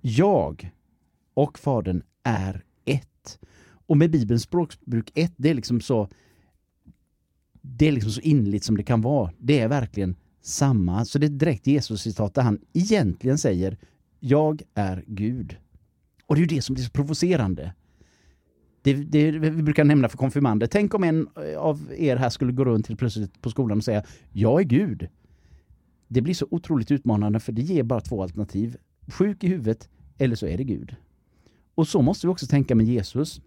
Jag 0.01 0.71
och 1.35 1.59
Fadern 1.59 2.03
är 2.25 2.65
ett. 2.85 3.39
Och 3.93 3.99
med 3.99 4.11
Bibelns 4.11 4.43
språkbruk 4.43 5.11
ett, 5.15 5.33
det 5.37 5.51
är 5.51 5.55
liksom 5.55 5.81
så 5.81 6.09
det 7.61 7.89
är 7.89 7.93
liksom 7.93 8.13
så 8.13 8.21
inligt 8.21 8.65
som 8.65 8.77
det 8.77 8.83
kan 8.83 9.01
vara. 9.01 9.33
Det 9.39 9.61
är 9.61 9.69
verkligen 9.69 10.17
samma. 10.43 11.05
Så 11.05 11.19
det 11.19 11.27
är 11.27 11.29
direkt 11.29 11.67
Jesus-citat 11.67 12.35
där 12.35 12.43
han 12.43 12.59
egentligen 12.73 13.39
säger 13.39 13.79
Jag 14.21 14.63
är 14.75 15.05
Gud. 15.07 15.57
Och 16.27 16.35
det 16.35 16.39
är 16.39 16.41
ju 16.41 16.57
det 16.57 16.63
som 16.63 16.75
blir 16.75 16.85
så 16.85 16.91
provocerande. 16.91 17.75
Det, 18.83 18.95
det, 18.95 19.31
vi 19.31 19.63
brukar 19.63 19.85
nämna 19.85 20.09
för 20.09 20.19
konfirmander. 20.19 20.67
Tänk 20.67 20.95
om 20.95 21.05
en 21.05 21.29
eh, 21.37 21.59
av 21.59 21.93
er 21.97 22.17
här 22.17 22.31
skulle 22.31 22.53
gå 22.53 22.65
runt 22.65 22.87
till 22.87 22.97
plötsligt 22.97 23.43
på 23.43 23.51
skolan 23.51 23.79
och 23.79 23.85
säga 23.85 24.05
Jag 24.31 24.61
är 24.61 24.65
Gud. 24.65 25.09
Det 26.09 26.21
blir 26.21 26.35
så 26.35 26.47
otroligt 26.51 26.91
utmanande 26.91 27.41
för 27.41 27.53
det 27.53 27.63
ger 27.63 27.83
bara 27.83 28.01
två 28.01 28.23
alternativ. 28.23 28.77
Sjuk 29.09 29.45
i 29.45 29.49
huvudet 29.49 29.89
eller 30.19 30.37
så 30.37 30.47
är 30.47 30.59
det 30.59 30.65
Gud. 30.65 30.97
Och 31.75 31.89
så 31.89 32.03
måste 32.03 32.27
vi 32.27 32.33
också 32.33 32.47
tänka 32.47 32.75
med 32.75 32.87
Jesus. 32.87 33.41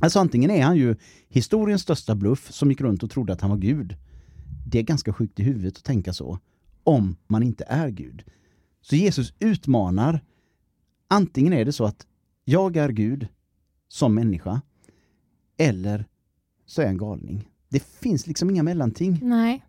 Alltså 0.00 0.18
antingen 0.18 0.50
är 0.50 0.62
han 0.62 0.76
ju 0.76 0.96
historiens 1.28 1.82
största 1.82 2.14
bluff 2.14 2.52
som 2.52 2.70
gick 2.70 2.80
runt 2.80 3.02
och 3.02 3.10
trodde 3.10 3.32
att 3.32 3.40
han 3.40 3.50
var 3.50 3.56
Gud. 3.56 3.96
Det 4.66 4.78
är 4.78 4.82
ganska 4.82 5.12
sjukt 5.12 5.40
i 5.40 5.42
huvudet 5.42 5.76
att 5.76 5.84
tänka 5.84 6.12
så. 6.12 6.38
Om 6.84 7.16
man 7.26 7.42
inte 7.42 7.64
är 7.68 7.88
Gud. 7.88 8.24
Så 8.80 8.96
Jesus 8.96 9.32
utmanar. 9.38 10.20
Antingen 11.08 11.52
är 11.52 11.64
det 11.64 11.72
så 11.72 11.84
att 11.84 12.06
jag 12.44 12.76
är 12.76 12.88
Gud 12.88 13.28
som 13.88 14.14
människa. 14.14 14.60
Eller 15.56 16.04
så 16.66 16.80
är 16.80 16.84
jag 16.84 16.90
en 16.92 16.98
galning. 16.98 17.48
Det 17.68 17.82
finns 17.82 18.26
liksom 18.26 18.50
inga 18.50 18.62
mellanting. 18.62 19.18
Nej. 19.22 19.64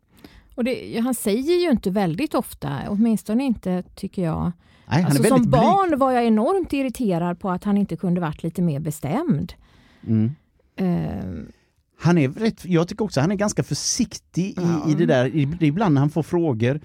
Och 0.55 0.63
det, 0.63 0.99
han 0.99 1.13
säger 1.15 1.55
ju 1.65 1.71
inte 1.71 1.89
väldigt 1.89 2.33
ofta, 2.33 2.79
åtminstone 2.89 3.43
inte 3.43 3.83
tycker 3.95 4.23
jag. 4.23 4.51
Nej, 4.87 5.03
Alltså, 5.03 5.23
som 5.23 5.23
väldigt 5.23 5.51
blyg. 5.51 5.61
barn 5.61 5.99
var 5.99 6.11
jag 6.11 6.25
enormt 6.25 6.73
irriterad 6.73 7.39
på 7.39 7.49
att 7.49 7.63
han 7.63 7.77
inte 7.77 7.95
kunde 7.97 8.21
varit 8.21 8.43
lite 8.43 8.61
mer 8.61 8.79
bestämd. 8.79 9.53
Mm. 10.07 10.31
Ehm, 10.77 11.51
Han 11.99 12.17
är 12.17 12.29
rätt, 12.29 12.65
jag 12.65 12.87
tycker 12.87 13.05
också 13.05 13.21
han 13.21 13.31
är 13.31 13.35
ganska 13.35 13.63
försiktig 13.63 14.43
i, 14.45 14.53
Ja. 14.57 14.91
i 14.91 14.93
det 14.93 15.05
där. 15.05 15.25
I- 15.35 15.43
är 15.43 15.63
Ibland 15.63 15.93
när 15.93 16.01
han 16.01 16.09
får 16.09 16.23
frågor 16.23 16.81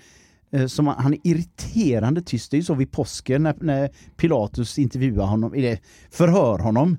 eh, 0.50 0.66
som 0.66 0.86
han, 0.86 1.02
han 1.02 1.12
är 1.14 1.18
irriterande 1.24 2.22
tyst. 2.22 2.50
Det 2.50 2.54
är 2.54 2.58
ju 2.58 2.64
så 2.64 2.74
vid 2.74 2.90
påsken 2.92 3.42
när, 3.42 3.54
när 3.60 3.90
Pilatus 4.16 4.78
intervjuar 4.78 5.26
honom, 5.26 5.54
eller 5.54 5.78
förhör 6.10 6.58
honom. 6.58 6.96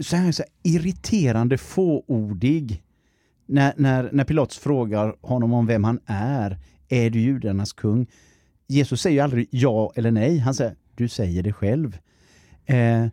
Så 0.00 0.16
är 0.16 0.20
han 0.20 0.32
så 0.32 0.42
här 0.42 0.72
irriterande 0.74 1.58
fåordig. 1.58 2.82
När, 3.46 3.74
när, 3.76 4.10
när 4.12 4.24
Pilatus 4.24 4.58
frågar 4.58 5.14
honom 5.20 5.52
om 5.52 5.66
vem 5.66 5.84
han 5.84 6.00
är. 6.06 6.58
Är 6.88 7.10
du 7.10 7.20
judarnas 7.20 7.72
kung? 7.72 8.06
Jesus 8.66 9.00
säger 9.00 9.14
ju 9.16 9.20
aldrig 9.20 9.48
ja 9.50 9.92
eller 9.96 10.10
nej. 10.10 10.38
Han 10.38 10.54
säger 10.54 10.74
du 10.94 11.08
säger 11.08 11.42
det 11.42 11.52
själv. 11.52 11.98
Eh, 12.66 13.06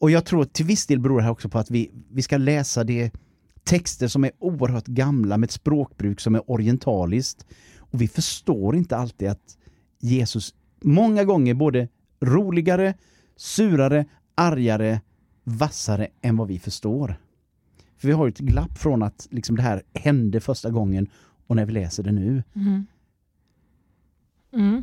och 0.00 0.10
jag 0.10 0.24
tror 0.24 0.44
till 0.44 0.66
viss 0.66 0.86
del 0.86 1.00
beror 1.00 1.16
det 1.16 1.22
här 1.22 1.30
också 1.30 1.48
på 1.48 1.58
att 1.58 1.70
vi, 1.70 1.90
vi 2.10 2.22
ska 2.22 2.36
läsa 2.36 2.84
det 2.84 3.10
texter 3.64 4.08
som 4.08 4.24
är 4.24 4.30
oerhört 4.38 4.86
gamla 4.86 5.36
med 5.36 5.46
ett 5.46 5.52
språkbruk 5.52 6.20
som 6.20 6.34
är 6.34 6.50
orientaliskt. 6.50 7.46
Och 7.78 8.02
vi 8.02 8.08
förstår 8.08 8.76
inte 8.76 8.96
alltid 8.96 9.28
att 9.28 9.58
Jesus 9.98 10.54
många 10.80 11.24
gånger 11.24 11.54
både 11.54 11.88
roligare, 12.20 12.94
surare, 13.36 14.04
argare, 14.34 15.00
vassare 15.44 16.08
än 16.22 16.36
vad 16.36 16.48
vi 16.48 16.58
förstår. 16.58 17.20
För 17.96 18.08
vi 18.08 18.14
har 18.14 18.26
ju 18.26 18.30
ett 18.30 18.38
glapp 18.38 18.78
från 18.78 19.02
att 19.02 19.26
liksom 19.30 19.56
det 19.56 19.62
här 19.62 19.82
hände 19.94 20.40
första 20.40 20.70
gången 20.70 21.06
och 21.46 21.56
när 21.56 21.66
vi 21.66 21.72
läser 21.72 22.02
det 22.02 22.12
nu. 22.12 22.42
Mm. 22.54 22.86
Mm. 24.52 24.82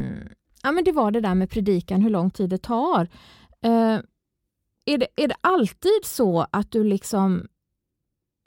Mm. 0.00 0.28
Ja 0.62 0.72
men 0.72 0.84
det 0.84 0.92
var 0.92 1.10
det 1.10 1.20
där 1.20 1.34
med 1.34 1.50
predikan, 1.50 2.02
hur 2.02 2.10
lång 2.10 2.30
tid 2.30 2.50
det 2.50 2.58
tar. 2.58 3.08
Uh, 3.66 4.00
är, 4.84 4.98
det, 4.98 5.06
är 5.16 5.28
det 5.28 5.36
alltid 5.40 6.00
så 6.04 6.46
att 6.50 6.72
du 6.72 6.84
liksom 6.84 7.48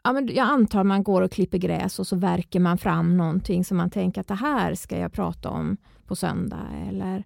Ja, 0.04 0.14
men 0.14 0.28
jag 0.28 0.48
antar 0.48 0.84
man 0.84 1.04
går 1.04 1.22
och 1.22 1.32
klipper 1.32 1.58
gräs 1.58 2.00
och 2.00 2.08
så 2.08 2.16
verkar 2.16 2.60
man 2.60 2.78
fram 2.78 3.18
någonting 3.18 3.66
som 3.66 3.78
man 3.78 3.90
tänker 3.90 4.22
att 4.22 4.28
det 4.28 4.36
här 4.36 4.76
ska 4.76 4.98
jag 4.98 5.14
prata 5.14 5.50
om 5.50 5.78
på 6.06 6.16
söndag. 6.16 6.68
Eller... 6.90 7.24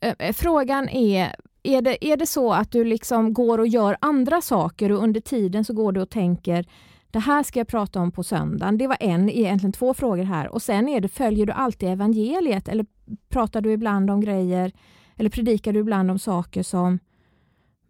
Eh, 0.00 0.32
frågan 0.32 0.88
är, 0.88 1.36
är 1.62 1.82
det, 1.82 2.06
är 2.06 2.16
det 2.16 2.26
så 2.26 2.52
att 2.52 2.72
du 2.72 2.84
liksom 2.84 3.34
går 3.34 3.58
och 3.58 3.66
gör 3.66 3.96
andra 4.00 4.40
saker 4.40 4.92
och 4.92 5.02
under 5.02 5.20
tiden 5.20 5.64
så 5.64 5.72
går 5.72 5.92
du 5.92 6.00
och 6.00 6.10
tänker 6.10 6.66
det 7.14 7.20
här 7.20 7.42
ska 7.42 7.60
jag 7.60 7.68
prata 7.68 8.00
om 8.00 8.12
på 8.12 8.22
söndagen. 8.22 8.78
Det 8.78 8.86
var 8.86 8.96
en, 9.00 9.30
egentligen 9.30 9.72
två 9.72 9.94
frågor 9.94 10.24
här. 10.24 10.48
Och 10.48 10.62
sen 10.62 10.88
är 10.88 11.00
det, 11.00 11.08
följer 11.08 11.46
du 11.46 11.52
alltid 11.52 11.88
evangeliet 11.88 12.68
eller 12.68 12.86
pratar 13.28 13.60
du 13.60 13.72
ibland 13.72 14.10
om 14.10 14.20
grejer 14.20 14.72
eller 15.16 15.30
predikar 15.30 15.72
du 15.72 15.80
ibland 15.80 16.10
om 16.10 16.18
saker 16.18 16.62
som 16.62 16.98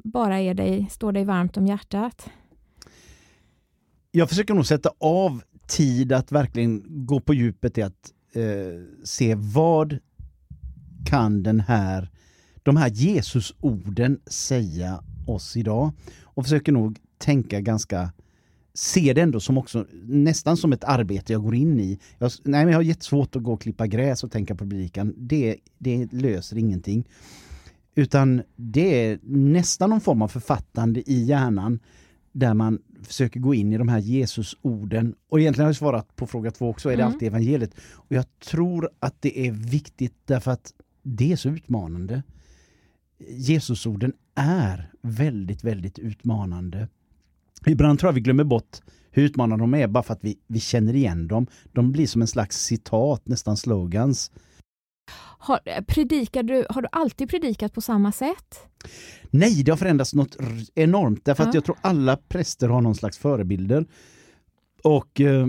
bara 0.04 0.40
är 0.40 0.54
dig, 0.54 0.86
står 0.90 1.12
dig 1.12 1.24
varmt 1.24 1.56
om 1.56 1.66
hjärtat? 1.66 2.30
Jag 4.10 4.28
försöker 4.28 4.54
nog 4.54 4.66
sätta 4.66 4.90
av 5.00 5.42
tid 5.68 6.12
att 6.12 6.32
verkligen 6.32 6.84
gå 7.06 7.20
på 7.20 7.34
djupet 7.34 7.78
i 7.78 7.82
att 7.82 8.12
eh, 8.34 8.42
se 9.04 9.34
vad 9.34 9.98
kan 11.06 11.42
den 11.42 11.60
här, 11.60 12.10
de 12.62 12.76
här 12.76 12.90
Jesusorden 12.94 14.20
säga 14.26 15.04
oss 15.26 15.56
idag? 15.56 15.92
Och 16.22 16.44
försöker 16.44 16.72
nog 16.72 16.98
tänka 17.18 17.60
ganska 17.60 18.12
se 18.74 19.12
det 19.12 19.20
ändå 19.20 19.40
som 19.40 19.58
också 19.58 19.86
nästan 20.02 20.56
som 20.56 20.72
ett 20.72 20.84
arbete 20.84 21.32
jag 21.32 21.42
går 21.42 21.54
in 21.54 21.80
i. 21.80 21.98
Jag, 22.18 22.30
nej, 22.44 22.64
men 22.64 22.72
jag 22.72 22.78
har 22.78 22.82
jättesvårt 22.82 23.36
att 23.36 23.42
gå 23.42 23.52
och 23.52 23.60
klippa 23.60 23.86
gräs 23.86 24.24
och 24.24 24.32
tänka 24.32 24.54
på 24.54 24.64
publiken. 24.64 25.14
Det, 25.16 25.56
det 25.78 26.12
löser 26.12 26.58
ingenting. 26.58 27.08
Utan 27.94 28.42
det 28.56 29.06
är 29.06 29.18
nästan 29.22 29.90
någon 29.90 30.00
form 30.00 30.22
av 30.22 30.28
författande 30.28 31.10
i 31.10 31.24
hjärnan 31.24 31.80
där 32.32 32.54
man 32.54 32.78
försöker 33.02 33.40
gå 33.40 33.54
in 33.54 33.72
i 33.72 33.78
de 33.78 33.88
här 33.88 33.98
Jesusorden. 33.98 35.14
Och 35.28 35.40
egentligen 35.40 35.64
har 35.64 35.68
jag 35.68 35.76
svarat 35.76 36.16
på 36.16 36.26
fråga 36.26 36.50
två 36.50 36.68
också, 36.68 36.88
är 36.88 36.96
det 36.96 37.02
mm. 37.02 37.12
alltid 37.12 37.28
evangeliet? 37.28 37.74
Och 37.92 38.12
jag 38.12 38.24
tror 38.38 38.90
att 39.00 39.22
det 39.22 39.46
är 39.46 39.52
viktigt 39.52 40.14
därför 40.24 40.50
att 40.50 40.72
det 41.02 41.32
är 41.32 41.36
så 41.36 41.48
utmanande. 41.48 42.22
Jesusorden 43.28 44.12
är 44.34 44.92
väldigt, 45.02 45.64
väldigt 45.64 45.98
utmanande. 45.98 46.88
Ibland 47.66 47.98
tror 47.98 48.08
jag 48.08 48.14
vi 48.14 48.20
glömmer 48.20 48.44
bort 48.44 48.80
hur 49.10 49.22
utmanande 49.22 49.62
de 49.62 49.74
är 49.74 49.86
bara 49.86 50.02
för 50.02 50.12
att 50.12 50.24
vi, 50.24 50.38
vi 50.46 50.60
känner 50.60 50.94
igen 50.94 51.28
dem. 51.28 51.46
De 51.72 51.92
blir 51.92 52.06
som 52.06 52.22
en 52.22 52.28
slags 52.28 52.64
citat, 52.64 53.28
nästan 53.28 53.56
slogans. 53.56 54.30
Har, 55.38 55.82
predikar 55.82 56.42
du, 56.42 56.66
har 56.70 56.82
du 56.82 56.88
alltid 56.92 57.30
predikat 57.30 57.72
på 57.72 57.80
samma 57.80 58.12
sätt? 58.12 58.58
Nej, 59.30 59.62
det 59.62 59.72
har 59.72 59.76
förändrats 59.76 60.14
något 60.14 60.36
enormt. 60.74 61.24
Därför 61.24 61.42
ja. 61.44 61.48
att 61.48 61.54
jag 61.54 61.64
tror 61.64 61.76
alla 61.80 62.16
präster 62.16 62.68
har 62.68 62.80
någon 62.80 62.94
slags 62.94 63.18
förebilder. 63.18 63.86
Och 64.82 65.20
eh, 65.20 65.46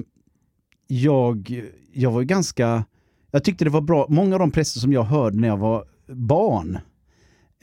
jag, 0.88 1.64
jag 1.94 2.12
var 2.12 2.22
ganska... 2.22 2.86
Jag 3.32 3.44
tyckte 3.44 3.64
det 3.64 3.70
var 3.70 3.82
bra. 3.82 4.06
Många 4.10 4.36
av 4.36 4.40
de 4.40 4.52
präster 4.52 4.80
som 4.80 4.94
jag 4.94 5.04
hörde 5.04 5.38
när 5.38 5.48
jag 5.48 5.58
var 5.58 5.86
barn 6.08 6.80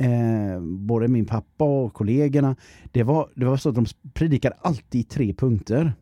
eh, 0.02 0.61
både 0.61 1.09
min 1.09 1.26
pappa 1.26 1.64
och 1.64 1.94
kollegorna, 1.94 2.56
det 2.92 3.02
var, 3.02 3.28
det 3.35 3.44
var 3.44 3.56
så 3.56 3.68
att 3.68 3.75
de 3.75 3.87
predikade 4.14 4.56
alltid 4.61 5.00
i 5.00 5.04
tre 5.04 5.35
punkter. 5.35 5.92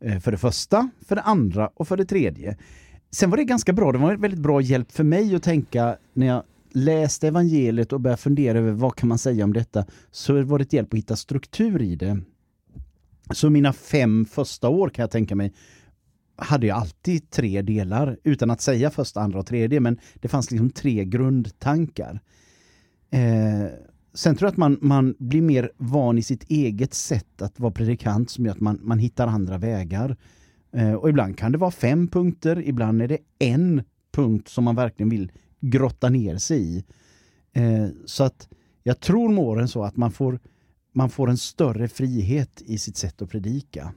Eh, 0.00 0.18
för 0.18 0.30
det 0.30 0.38
första, 0.38 0.90
för 1.06 1.16
det 1.16 1.22
andra 1.22 1.70
och 1.74 1.88
för 1.88 1.96
det 1.96 2.04
tredje. 2.04 2.56
Sen 3.10 3.30
var 3.30 3.36
det 3.36 3.44
ganska 3.44 3.72
bra, 3.72 3.92
det 3.92 3.98
var 3.98 4.12
en 4.12 4.20
väldigt 4.20 4.40
bra 4.40 4.60
hjälp 4.60 4.92
för 4.92 5.04
mig 5.04 5.34
att 5.34 5.42
tänka 5.42 5.96
när 6.12 6.26
jag 6.26 6.42
läste 6.74 7.28
evangeliet 7.28 7.92
och 7.92 8.00
började 8.00 8.22
fundera 8.22 8.58
över 8.58 8.72
vad 8.72 8.96
kan 8.96 9.08
man 9.08 9.18
säga 9.18 9.44
om 9.44 9.52
detta 9.52 9.84
så 10.10 10.42
var 10.42 10.58
det 10.58 10.62
ett 10.62 10.72
hjälp 10.72 10.92
att 10.92 10.98
hitta 10.98 11.16
struktur 11.16 11.82
i 11.82 11.96
det. 11.96 12.20
Så 13.30 13.50
mina 13.50 13.72
fem 13.72 14.24
första 14.24 14.68
år 14.68 14.88
kan 14.88 15.02
jag 15.02 15.10
tänka 15.10 15.34
mig 15.34 15.52
hade 16.36 16.66
jag 16.66 16.78
alltid 16.78 17.30
tre 17.30 17.62
delar 17.62 18.18
utan 18.24 18.50
att 18.50 18.60
säga 18.60 18.90
första, 18.90 19.20
andra 19.20 19.38
och 19.38 19.46
tredje 19.46 19.80
men 19.80 19.98
det 20.14 20.28
fanns 20.28 20.50
liksom 20.50 20.70
tre 20.70 21.04
grundtankar. 21.04 22.20
Eh, 23.12 23.66
sen 24.14 24.36
tror 24.36 24.46
jag 24.46 24.52
att 24.52 24.56
man, 24.56 24.78
man 24.80 25.14
blir 25.18 25.42
mer 25.42 25.72
van 25.76 26.18
i 26.18 26.22
sitt 26.22 26.50
eget 26.50 26.94
sätt 26.94 27.42
att 27.42 27.60
vara 27.60 27.72
predikant 27.72 28.30
som 28.30 28.46
gör 28.46 28.52
att 28.52 28.60
man, 28.60 28.78
man 28.82 28.98
hittar 28.98 29.26
andra 29.26 29.58
vägar. 29.58 30.16
Eh, 30.72 30.92
och 30.92 31.08
ibland 31.08 31.38
kan 31.38 31.52
det 31.52 31.58
vara 31.58 31.70
fem 31.70 32.08
punkter, 32.08 32.68
ibland 32.68 33.02
är 33.02 33.08
det 33.08 33.18
en 33.38 33.82
punkt 34.12 34.48
som 34.48 34.64
man 34.64 34.76
verkligen 34.76 35.10
vill 35.10 35.32
grotta 35.60 36.08
ner 36.08 36.36
sig 36.36 36.62
i. 36.62 36.84
Eh, 37.52 37.86
så 38.04 38.24
att 38.24 38.48
jag 38.82 39.00
tror 39.00 39.28
med 39.28 39.44
åren 39.44 39.68
så 39.68 39.84
att 39.84 39.96
man 39.96 40.12
får, 40.12 40.38
man 40.92 41.10
får 41.10 41.30
en 41.30 41.38
större 41.38 41.88
frihet 41.88 42.62
i 42.66 42.78
sitt 42.78 42.96
sätt 42.96 43.22
att 43.22 43.30
predika. 43.30 43.92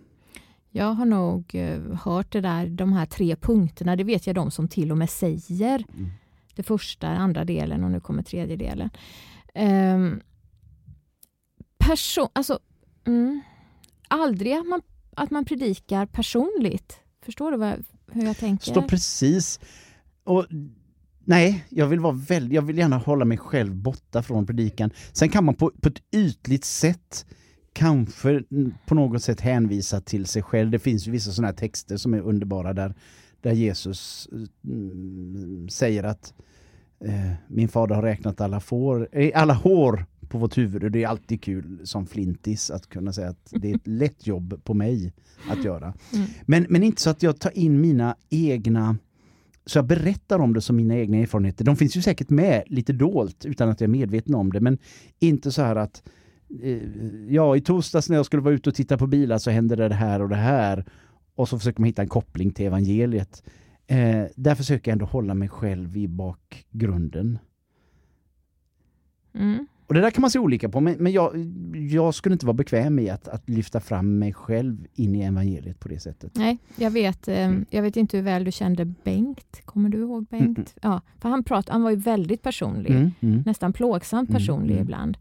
Jag 0.72 0.94
har 0.94 1.06
nog 1.06 1.56
eh, 1.56 1.80
hört 2.04 2.32
det 2.32 2.42
där, 2.42 2.68
de 2.68 2.94
här 2.94 3.06
tre 3.06 3.36
punkterna, 3.36 3.96
det 3.96 4.04
vet 4.04 4.28
jag 4.28 4.36
de 4.36 4.52
som 4.52 4.68
till 4.68 4.92
och 4.92 4.98
med 4.98 5.10
säger. 5.10 5.86
Mm 5.98 6.10
det 6.56 6.64
första, 6.64 7.08
andra 7.08 7.46
delen 7.46 7.84
och 7.84 7.92
nu 7.92 8.00
kommer 8.00 8.24
tredje 8.24 8.56
delen. 8.56 8.90
Ehm, 9.54 10.02
um, 10.02 10.22
person, 11.78 12.28
alltså, 12.34 12.60
mm, 13.08 13.42
aldrig 14.08 14.54
att 14.54 14.68
man, 14.68 14.82
att 15.16 15.32
man 15.32 15.46
predikar 15.46 16.06
personligt. 16.06 17.00
Förstår 17.22 17.52
du 17.52 17.58
vad, 17.58 17.86
hur 18.12 18.26
jag 18.26 18.38
tänker? 18.38 18.72
Står 18.72 18.82
precis. 18.82 19.60
Och 20.24 20.46
Nej, 21.28 21.66
jag 21.70 21.88
vill, 21.88 22.00
vara 22.00 22.14
väldigt, 22.14 22.56
jag 22.56 22.62
vill 22.62 22.78
gärna 22.78 22.98
hålla 22.98 23.26
mig 23.26 23.38
själv 23.38 23.76
borta 23.76 24.24
från 24.24 24.46
predikan. 24.46 24.92
Sen 25.14 25.30
kan 25.30 25.46
man 25.46 25.56
på, 25.56 25.72
på 25.82 25.90
ett 25.90 26.02
ytligt 26.16 26.66
sätt 26.66 27.26
kanske 27.74 28.44
på 28.86 28.96
något 28.96 29.24
sätt 29.24 29.42
hänvisa 29.42 30.02
till 30.02 30.26
sig 30.26 30.44
själv. 30.44 30.72
Det 30.72 30.80
finns 30.80 31.08
ju 31.08 31.12
vissa 31.12 31.32
sådana 31.32 31.48
här 31.48 31.56
texter 31.56 31.98
som 31.98 32.14
är 32.14 32.22
underbara 32.22 32.74
där, 32.74 32.96
där 33.46 33.54
Jesus 33.54 34.30
mm, 34.64 35.70
säger 35.70 36.04
att 36.04 36.34
eh, 37.00 37.32
min 37.48 37.68
fader 37.68 37.96
har 37.96 38.02
räknat 38.02 38.42
alla, 38.42 38.60
får, 38.60 39.10
eh, 39.12 39.32
alla 39.42 39.54
hår 39.54 40.06
på 40.30 40.38
vårt 40.38 40.58
huvud 40.58 40.84
och 40.84 40.92
det 40.92 41.04
är 41.04 41.08
alltid 41.08 41.42
kul 41.42 41.82
som 41.84 42.06
flintis 42.06 42.72
att 42.72 42.90
kunna 42.90 43.14
säga 43.14 43.30
att 43.30 43.48
det 43.52 43.72
är 43.72 43.76
ett 43.76 43.88
lätt 43.88 44.28
jobb 44.28 44.62
på 44.64 44.74
mig 44.74 45.14
att 45.50 45.64
göra. 45.64 45.94
Mm. 46.14 46.28
Men, 46.46 46.66
men 46.70 46.84
inte 46.84 47.02
så 47.02 47.10
att 47.10 47.24
jag 47.24 47.40
tar 47.40 47.58
in 47.58 47.82
mina 47.82 48.16
egna 48.30 48.98
så 49.66 49.78
jag 49.78 49.86
berättar 49.86 50.40
om 50.40 50.54
det 50.54 50.62
som 50.62 50.76
mina 50.76 50.96
egna 50.96 51.18
erfarenheter. 51.18 51.66
De 51.66 51.76
finns 51.76 51.98
ju 51.98 52.02
säkert 52.02 52.30
med 52.30 52.64
lite 52.68 52.94
dolt 52.94 53.46
utan 53.46 53.70
att 53.70 53.82
jag 53.82 53.88
är 53.88 53.92
medveten 53.92 54.36
om 54.36 54.52
det 54.52 54.60
men 54.62 54.78
inte 55.20 55.52
så 55.52 55.62
här 55.62 55.76
att 55.76 56.04
eh, 56.62 56.78
ja, 57.30 57.58
i 57.58 57.62
torsdags 57.62 58.10
när 58.10 58.18
jag 58.18 58.26
skulle 58.26 58.42
vara 58.42 58.54
ute 58.54 58.70
och 58.70 58.76
titta 58.76 58.98
på 58.98 59.08
bilar 59.08 59.38
så 59.38 59.52
hände 59.52 59.76
det 59.76 59.94
här 59.96 60.22
och 60.22 60.30
det 60.30 60.36
här 60.36 60.86
och 61.36 61.50
så 61.50 61.58
försöker 61.58 61.82
man 61.82 61.88
hitta 61.88 62.02
en 62.02 62.08
koppling 62.08 62.52
till 62.52 62.66
evangeliet. 62.66 63.44
Eh, 63.88 64.24
där 64.36 64.56
försöker 64.56 64.92
jag 64.92 64.94
ändå 64.94 65.06
hålla 65.06 65.34
mig 65.34 65.50
själv 65.50 65.98
i 65.98 66.08
bakgrunden. 66.08 67.40
Mm. 69.34 69.68
Och 69.88 69.94
det 69.94 70.02
där 70.02 70.12
kan 70.12 70.22
man 70.22 70.32
se 70.32 70.40
olika 70.40 70.70
på, 70.70 70.80
men, 70.82 70.96
men 71.00 71.12
jag, 71.12 71.32
jag 71.92 72.16
skulle 72.16 72.34
inte 72.34 72.46
vara 72.46 72.54
bekväm 72.54 73.00
i 73.00 73.10
att, 73.10 73.28
att 73.28 73.50
lyfta 73.50 73.80
fram 73.80 74.20
mig 74.20 74.34
själv 74.34 74.88
in 74.94 75.16
i 75.16 75.22
evangeliet 75.22 75.80
på 75.80 75.88
det 75.88 76.00
sättet. 76.00 76.32
Nej, 76.36 76.58
jag 76.76 76.92
vet, 76.92 77.28
eh, 77.28 77.46
mm. 77.46 77.66
jag 77.70 77.82
vet 77.82 77.98
inte 77.98 78.18
hur 78.18 78.24
väl 78.24 78.44
du 78.44 78.52
kände 78.52 78.86
Bengt. 78.86 79.62
Kommer 79.66 79.90
du 79.90 79.98
ihåg 79.98 80.26
Bengt? 80.26 80.58
Mm. 80.58 80.66
Ja, 80.82 81.02
för 81.20 81.30
han, 81.30 81.44
prat, 81.44 81.70
han 81.70 81.84
var 81.84 81.90
ju 81.90 81.96
väldigt 81.96 82.42
personlig, 82.42 82.92
mm. 82.92 83.12
mm. 83.20 83.44
nästan 83.46 83.74
plågsamt 83.74 84.30
mm, 84.30 84.40
personlig 84.40 84.80
ibland. 84.80 85.18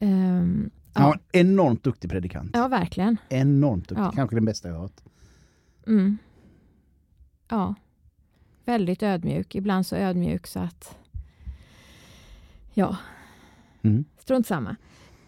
Um, 0.00 0.70
ja. 0.94 1.00
ja, 1.00 1.18
enormt 1.40 1.82
duktig 1.84 2.10
predikant. 2.10 2.50
Ja, 2.52 2.68
verkligen. 2.68 3.16
Enormt 3.28 3.88
duktig, 3.88 4.04
ja. 4.04 4.12
kanske 4.14 4.36
den 4.36 4.44
bästa 4.44 4.68
jag 4.68 4.74
har 4.74 4.82
hört. 4.82 5.00
Mm. 5.86 6.18
Ja, 7.48 7.74
väldigt 8.64 9.02
ödmjuk. 9.02 9.54
Ibland 9.54 9.86
så 9.86 9.96
ödmjuk 9.96 10.46
så 10.46 10.58
att... 10.58 10.98
Ja, 12.74 12.96
mm. 13.82 14.04
strunt 14.18 14.46
samma. 14.46 14.76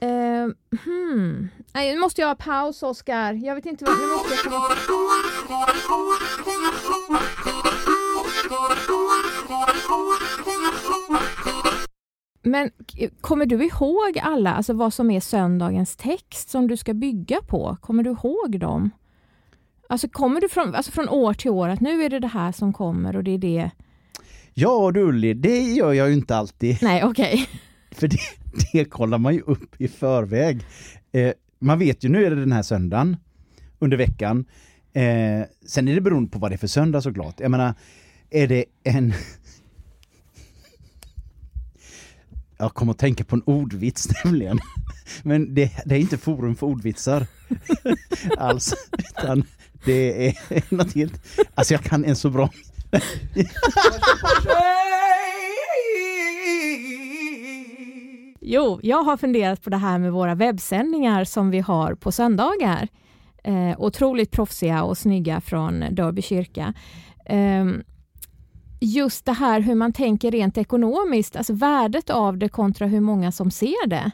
Uh, 0.02 0.52
hmm. 0.84 1.48
Nej, 1.72 1.94
nu 1.94 2.00
måste 2.00 2.20
jag 2.20 2.28
ha 2.28 2.34
paus, 2.34 2.82
Oskar. 2.82 3.32
Jag 3.32 3.54
vet 3.54 3.66
inte 3.66 3.84
vad... 3.84 3.94
Nu 3.98 4.06
måste 4.06 4.34
jag 4.34 4.44
komma... 4.44 4.68
kommer 13.20 13.46
du 13.46 13.64
ihåg 13.64 14.18
alla, 14.22 14.52
alltså 14.52 14.72
vad 14.72 14.94
som 14.94 15.10
är 15.10 15.20
söndagens 15.20 15.96
text 15.96 16.50
som 16.50 16.68
du 16.68 16.76
ska 16.76 16.94
bygga 16.94 17.40
på? 17.42 17.76
Kommer 17.80 18.02
du 18.02 18.10
ihåg 18.10 18.60
dem? 18.60 18.90
Alltså 19.92 20.08
kommer 20.08 20.40
du 20.40 20.48
från, 20.48 20.74
alltså 20.74 20.92
från 20.92 21.08
år 21.08 21.34
till 21.34 21.50
år 21.50 21.68
att 21.68 21.80
nu 21.80 22.02
är 22.02 22.10
det 22.10 22.18
det 22.18 22.28
här 22.28 22.52
som 22.52 22.72
kommer 22.72 23.16
och 23.16 23.24
det 23.24 23.30
är 23.30 23.38
det? 23.38 23.70
Ja 24.54 24.90
du 24.94 25.00
Ulli, 25.00 25.34
det 25.34 25.60
gör 25.60 25.92
jag 25.92 26.08
ju 26.08 26.14
inte 26.14 26.36
alltid. 26.36 26.78
Nej, 26.82 27.04
okej. 27.04 27.32
Okay. 27.32 27.46
För 27.90 28.08
det, 28.08 28.18
det 28.72 28.84
kollar 28.84 29.18
man 29.18 29.34
ju 29.34 29.40
upp 29.40 29.80
i 29.80 29.88
förväg. 29.88 30.64
Eh, 31.12 31.32
man 31.58 31.78
vet 31.78 32.04
ju, 32.04 32.08
nu 32.08 32.24
är 32.24 32.30
det 32.30 32.36
den 32.36 32.52
här 32.52 32.62
söndagen 32.62 33.16
under 33.78 33.96
veckan. 33.96 34.44
Eh, 34.92 35.42
sen 35.66 35.88
är 35.88 35.94
det 35.94 36.00
beroende 36.00 36.30
på 36.30 36.38
vad 36.38 36.50
det 36.50 36.54
är 36.54 36.58
för 36.58 36.66
söndag 36.66 37.00
såklart. 37.00 37.40
Jag 37.40 37.50
menar, 37.50 37.74
är 38.30 38.48
det 38.48 38.64
en... 38.84 39.12
Jag 42.58 42.74
kommer 42.74 42.92
att 42.92 42.98
tänka 42.98 43.24
på 43.24 43.36
en 43.36 43.42
ordvits 43.42 44.08
nämligen. 44.24 44.58
Men 45.22 45.54
det, 45.54 45.82
det 45.86 45.94
är 45.94 45.98
inte 45.98 46.18
forum 46.18 46.54
för 46.54 46.66
ordvitsar. 46.66 47.26
Alls. 48.38 48.74
Utan 48.98 49.44
det 49.84 50.28
är 50.28 50.34
något 50.74 50.94
helt... 50.94 51.12
Alltså 51.54 51.74
jag 51.74 51.82
kan 51.82 52.04
en 52.04 52.16
så 52.16 52.30
bra... 52.30 52.50
Jo, 58.40 58.80
jag 58.82 59.02
har 59.02 59.16
funderat 59.16 59.62
på 59.62 59.70
det 59.70 59.76
här 59.76 59.98
med 59.98 60.12
våra 60.12 60.34
webbsändningar 60.34 61.24
som 61.24 61.50
vi 61.50 61.60
har 61.60 61.94
på 61.94 62.12
söndagar. 62.12 62.88
Eh, 63.44 63.80
otroligt 63.80 64.30
proffsiga 64.30 64.82
och 64.82 64.98
snygga 64.98 65.40
från 65.40 65.94
Dörby 65.94 66.22
kyrka. 66.22 66.74
Eh, 67.26 67.66
just 68.80 69.24
det 69.24 69.32
här 69.32 69.60
hur 69.60 69.74
man 69.74 69.92
tänker 69.92 70.30
rent 70.30 70.58
ekonomiskt, 70.58 71.36
alltså 71.36 71.52
värdet 71.52 72.10
av 72.10 72.38
det 72.38 72.48
kontra 72.48 72.86
hur 72.86 73.00
många 73.00 73.32
som 73.32 73.50
ser 73.50 73.86
det. 73.86 74.10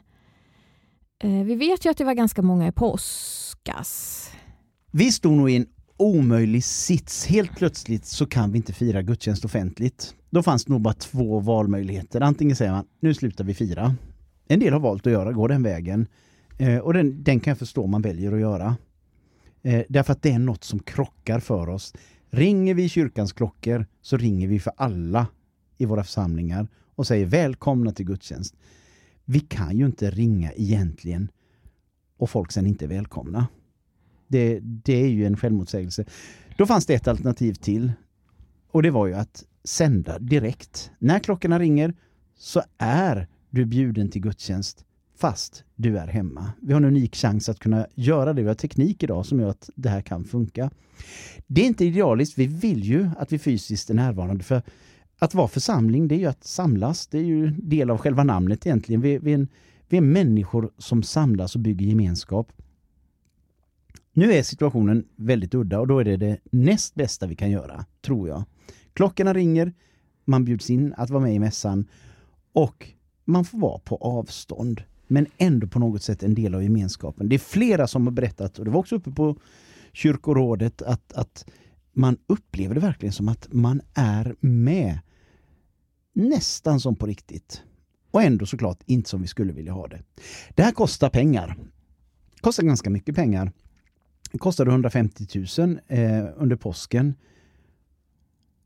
Eh, 1.22 1.44
vi 1.44 1.54
vet 1.54 1.84
ju 1.84 1.90
att 1.90 1.98
det 1.98 2.04
var 2.04 2.14
ganska 2.14 2.42
många 2.42 2.68
i 2.68 2.72
påskas. 2.72 4.27
Vi 4.98 5.12
stod 5.12 5.32
nog 5.32 5.50
i 5.50 5.56
en 5.56 5.66
omöjlig 5.96 6.64
sits. 6.64 7.26
Helt 7.26 7.56
plötsligt 7.56 8.04
så 8.04 8.26
kan 8.26 8.52
vi 8.52 8.56
inte 8.56 8.72
fira 8.72 9.02
gudstjänst 9.02 9.44
offentligt. 9.44 10.14
Då 10.30 10.42
fanns 10.42 10.64
det 10.64 10.72
nog 10.72 10.80
bara 10.80 10.94
två 10.94 11.40
valmöjligheter. 11.40 12.20
Antingen 12.20 12.56
säger 12.56 12.72
man, 12.72 12.84
nu 13.00 13.14
slutar 13.14 13.44
vi 13.44 13.54
fira. 13.54 13.94
En 14.48 14.60
del 14.60 14.72
har 14.72 14.80
valt 14.80 15.06
att 15.06 15.12
göra, 15.12 15.32
gå 15.32 15.48
den 15.48 15.62
vägen. 15.62 16.06
Eh, 16.58 16.78
och 16.78 16.94
den, 16.94 17.22
den 17.22 17.40
kan 17.40 17.50
jag 17.50 17.58
förstå 17.58 17.86
man 17.86 18.02
väljer 18.02 18.32
att 18.32 18.40
göra. 18.40 18.76
Eh, 19.62 19.84
därför 19.88 20.12
att 20.12 20.22
det 20.22 20.30
är 20.30 20.38
något 20.38 20.64
som 20.64 20.78
krockar 20.78 21.40
för 21.40 21.68
oss. 21.68 21.94
Ringer 22.30 22.74
vi 22.74 22.88
kyrkans 22.88 23.32
klockor 23.32 23.86
så 24.02 24.16
ringer 24.16 24.48
vi 24.48 24.60
för 24.60 24.72
alla 24.76 25.26
i 25.76 25.84
våra 25.84 26.04
församlingar 26.04 26.68
och 26.94 27.06
säger 27.06 27.26
välkomna 27.26 27.92
till 27.92 28.06
gudstjänst. 28.06 28.54
Vi 29.24 29.40
kan 29.40 29.78
ju 29.78 29.86
inte 29.86 30.10
ringa 30.10 30.52
egentligen 30.52 31.30
och 32.16 32.30
folk 32.30 32.52
sen 32.52 32.66
inte 32.66 32.84
är 32.84 32.88
välkomna. 32.88 33.46
Det, 34.28 34.58
det 34.62 35.02
är 35.02 35.08
ju 35.08 35.26
en 35.26 35.37
självmotsägelse. 35.37 36.04
Då 36.56 36.66
fanns 36.66 36.87
det 36.87 36.94
ett 36.94 37.08
alternativ 37.08 37.54
till 37.54 37.92
och 38.70 38.82
det 38.82 38.90
var 38.90 39.06
ju 39.06 39.14
att 39.14 39.44
sända 39.64 40.18
direkt. 40.18 40.90
När 40.99 41.18
klockorna 41.18 41.58
ringer 41.58 41.94
så 42.37 42.62
är 42.78 43.28
du 43.50 43.64
bjuden 43.64 44.11
till 44.11 44.23
gudstjänst 44.23 44.85
fast 45.18 45.64
du 45.76 45.99
är 45.99 46.06
hemma. 46.06 46.52
Vi 46.61 46.73
har 46.73 46.80
en 46.80 46.85
unik 46.87 47.16
chans 47.16 47.49
att 47.49 47.58
kunna 47.58 47.87
göra 47.94 48.32
det. 48.32 48.42
Vi 48.42 48.49
har 48.49 48.54
teknik 48.54 49.02
idag 49.02 49.26
som 49.26 49.40
gör 49.40 49.49
att 49.49 49.70
det 49.75 49.88
här 49.88 50.00
kan 50.00 50.25
funka. 50.25 50.70
Det 51.47 51.61
är 51.61 51.66
inte 51.66 51.85
idealiskt. 51.85 52.38
Vi 52.38 52.47
vill 52.47 52.85
ju 52.85 53.11
att 53.18 53.32
vi 53.32 53.38
fysiskt 53.38 53.90
är 53.90 53.94
närvarande 53.94 54.44
för 54.44 54.62
att 55.18 55.35
vara 55.35 55.49
församling 55.49 56.08
det 56.08 56.14
är 56.14 56.18
ju 56.18 56.26
att 56.26 56.44
samlas. 56.44 57.06
Det 57.06 57.18
är 57.18 57.25
ju 57.25 57.50
del 57.50 57.90
av 57.90 57.99
själva 57.99 58.25
namnet 58.25 58.66
egentligen. 58.66 59.00
Vi, 59.00 59.18
vi, 59.18 59.30
är, 59.30 59.35
en, 59.35 59.49
vi 59.88 59.97
är 59.97 60.00
människor 60.00 60.70
som 60.78 61.02
samlas 61.02 61.54
och 61.54 61.61
bygger 61.61 61.87
gemenskap. 61.87 62.52
Nu 64.18 64.32
är 64.32 64.42
situationen 64.42 65.04
väldigt 65.16 65.54
udda 65.54 65.80
och 65.80 65.87
då 65.87 65.98
är 65.98 66.04
det 66.04 66.16
det 66.16 66.38
näst 66.50 66.94
bästa 66.94 67.26
vi 67.26 67.37
kan 67.37 67.50
göra, 67.50 67.84
tror 68.00 68.28
jag. 68.28 68.44
Klockorna 68.92 69.34
ringer, 69.34 69.72
man 70.24 70.44
bjuds 70.44 70.70
in 70.70 70.94
att 70.96 71.11
vara 71.11 71.22
med 71.22 71.35
i 71.35 71.38
mässan 71.38 71.88
och 72.52 72.88
man 73.24 73.44
får 73.44 73.59
vara 73.59 73.78
på 73.78 73.96
avstånd 73.96 74.83
men 75.07 75.26
ändå 75.37 75.66
på 75.66 75.78
något 75.78 76.02
sätt 76.02 76.22
en 76.22 76.35
del 76.35 76.54
av 76.54 76.62
gemenskapen. 76.62 77.28
Det 77.28 77.37
är 77.37 77.38
flera 77.38 77.87
som 77.87 78.07
har 78.07 78.12
berättat, 78.12 78.59
och 78.59 78.64
det 78.64 78.70
var 78.70 78.81
också 78.81 78.96
uppe 78.96 79.11
på 79.11 79.37
kyrkorådet, 79.92 80.83
att, 80.83 81.12
att 81.12 81.46
man 81.92 82.16
upplever 82.26 82.74
det 82.74 82.81
verkligen 82.81 83.12
som 83.12 83.28
att 83.28 83.48
man 83.52 83.81
är 83.94 84.35
med. 84.40 84.98
Nästan 86.12 86.81
som 86.81 86.96
på 86.96 87.07
riktigt. 87.07 87.62
Och 88.11 88.22
ändå 88.22 88.46
såklart 88.46 88.83
inte 88.87 89.11
som 89.11 89.22
vi 89.22 89.28
skulle 89.28 89.52
vilja 89.52 89.72
ha 89.72 89.88
det. 89.88 90.02
Det 90.54 90.62
här 90.62 90.72
kostar 90.72 91.11
pengar. 91.11 91.57
Det 92.35 92.40
kostar 92.40 92.62
ganska 92.62 92.90
mycket 92.90 93.14
pengar. 93.14 93.52
Det 94.32 94.38
kostade 94.38 94.70
150 94.70 95.24
000 95.58 95.80
eh, 95.86 96.24
under 96.36 96.56
påsken. 96.56 97.14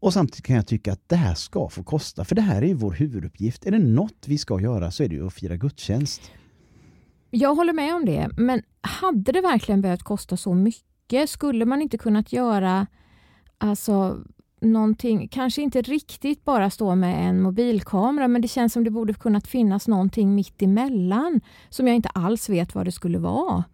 Och 0.01 0.13
samtidigt 0.13 0.45
kan 0.45 0.57
jag 0.57 0.67
tycka 0.67 0.93
att 0.93 1.09
det 1.09 1.17
här 1.17 1.35
ska 1.35 1.69
få 1.69 1.83
kosta, 1.83 2.25
för 2.25 2.35
det 2.35 2.43
här 2.43 2.63
är 2.63 2.67
ju 2.67 2.75
vår 2.75 2.93
huvuduppgift. 2.93 3.67
Är 3.67 3.71
det 3.71 3.79
något 3.79 4.25
vi 4.27 4.39
ska 4.39 4.61
göra 4.61 4.91
så 4.91 5.03
är 5.03 5.09
det 5.09 5.15
ju 5.15 5.27
att 5.27 5.35
fira 5.35 5.57
gudstjänst. 5.57 6.31
Jag 7.31 7.55
håller 7.55 7.73
med 7.73 7.95
om 7.95 8.05
det, 8.05 8.31
men 8.37 8.63
hade 8.81 9.33
det 9.33 9.41
verkligen 9.41 9.81
behövt 9.81 10.03
kosta 10.03 10.37
så 10.37 10.55
mycket? 10.55 11.31
Skulle 11.31 11.65
man 11.65 11.83
inte 11.83 11.99
kunnat 11.99 12.33
göra 12.33 12.87
alltså 13.59 14.19
någonting, 14.61 15.29
kanske 15.29 15.63
inte 15.63 15.83
riktigt 15.83 16.45
bara 16.45 16.71
stå 16.71 16.95
med 16.95 17.29
en 17.29 17.43
mobilkamera, 17.43 18.29
men 18.29 18.43
det 18.43 18.49
känns 18.49 18.73
som 18.73 18.85
det 18.85 18.91
borde 18.91 19.15
kunnat 19.15 19.47
finnas 19.47 19.89
någonting 19.89 20.35
mitt 20.35 20.63
emellan 20.63 21.41
som 21.69 21.87
jag 21.87 21.97
inte 21.97 22.09
alls 22.09 22.49
vet 22.49 22.75
vad 22.75 22.85
det 22.85 22.93
skulle 22.93 23.19
vara. 23.19 23.65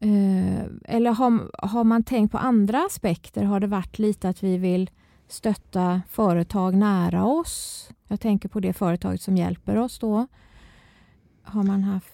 Eh, 0.00 0.64
eller 0.84 1.10
har, 1.10 1.50
har 1.66 1.84
man 1.84 2.02
tänkt 2.02 2.32
på 2.32 2.38
andra 2.38 2.86
aspekter? 2.86 3.44
Har 3.44 3.60
det 3.60 3.66
varit 3.66 3.98
lite 3.98 4.28
att 4.28 4.42
vi 4.42 4.58
vill 4.58 4.90
stötta 5.28 6.02
företag 6.10 6.74
nära 6.74 7.24
oss? 7.24 7.88
Jag 8.08 8.20
tänker 8.20 8.48
på 8.48 8.60
det 8.60 8.72
företaget 8.72 9.20
som 9.20 9.36
hjälper 9.36 9.76
oss 9.76 9.98
då. 9.98 10.26
Har 11.42 11.62
man 11.62 11.82
haft... 11.82 12.12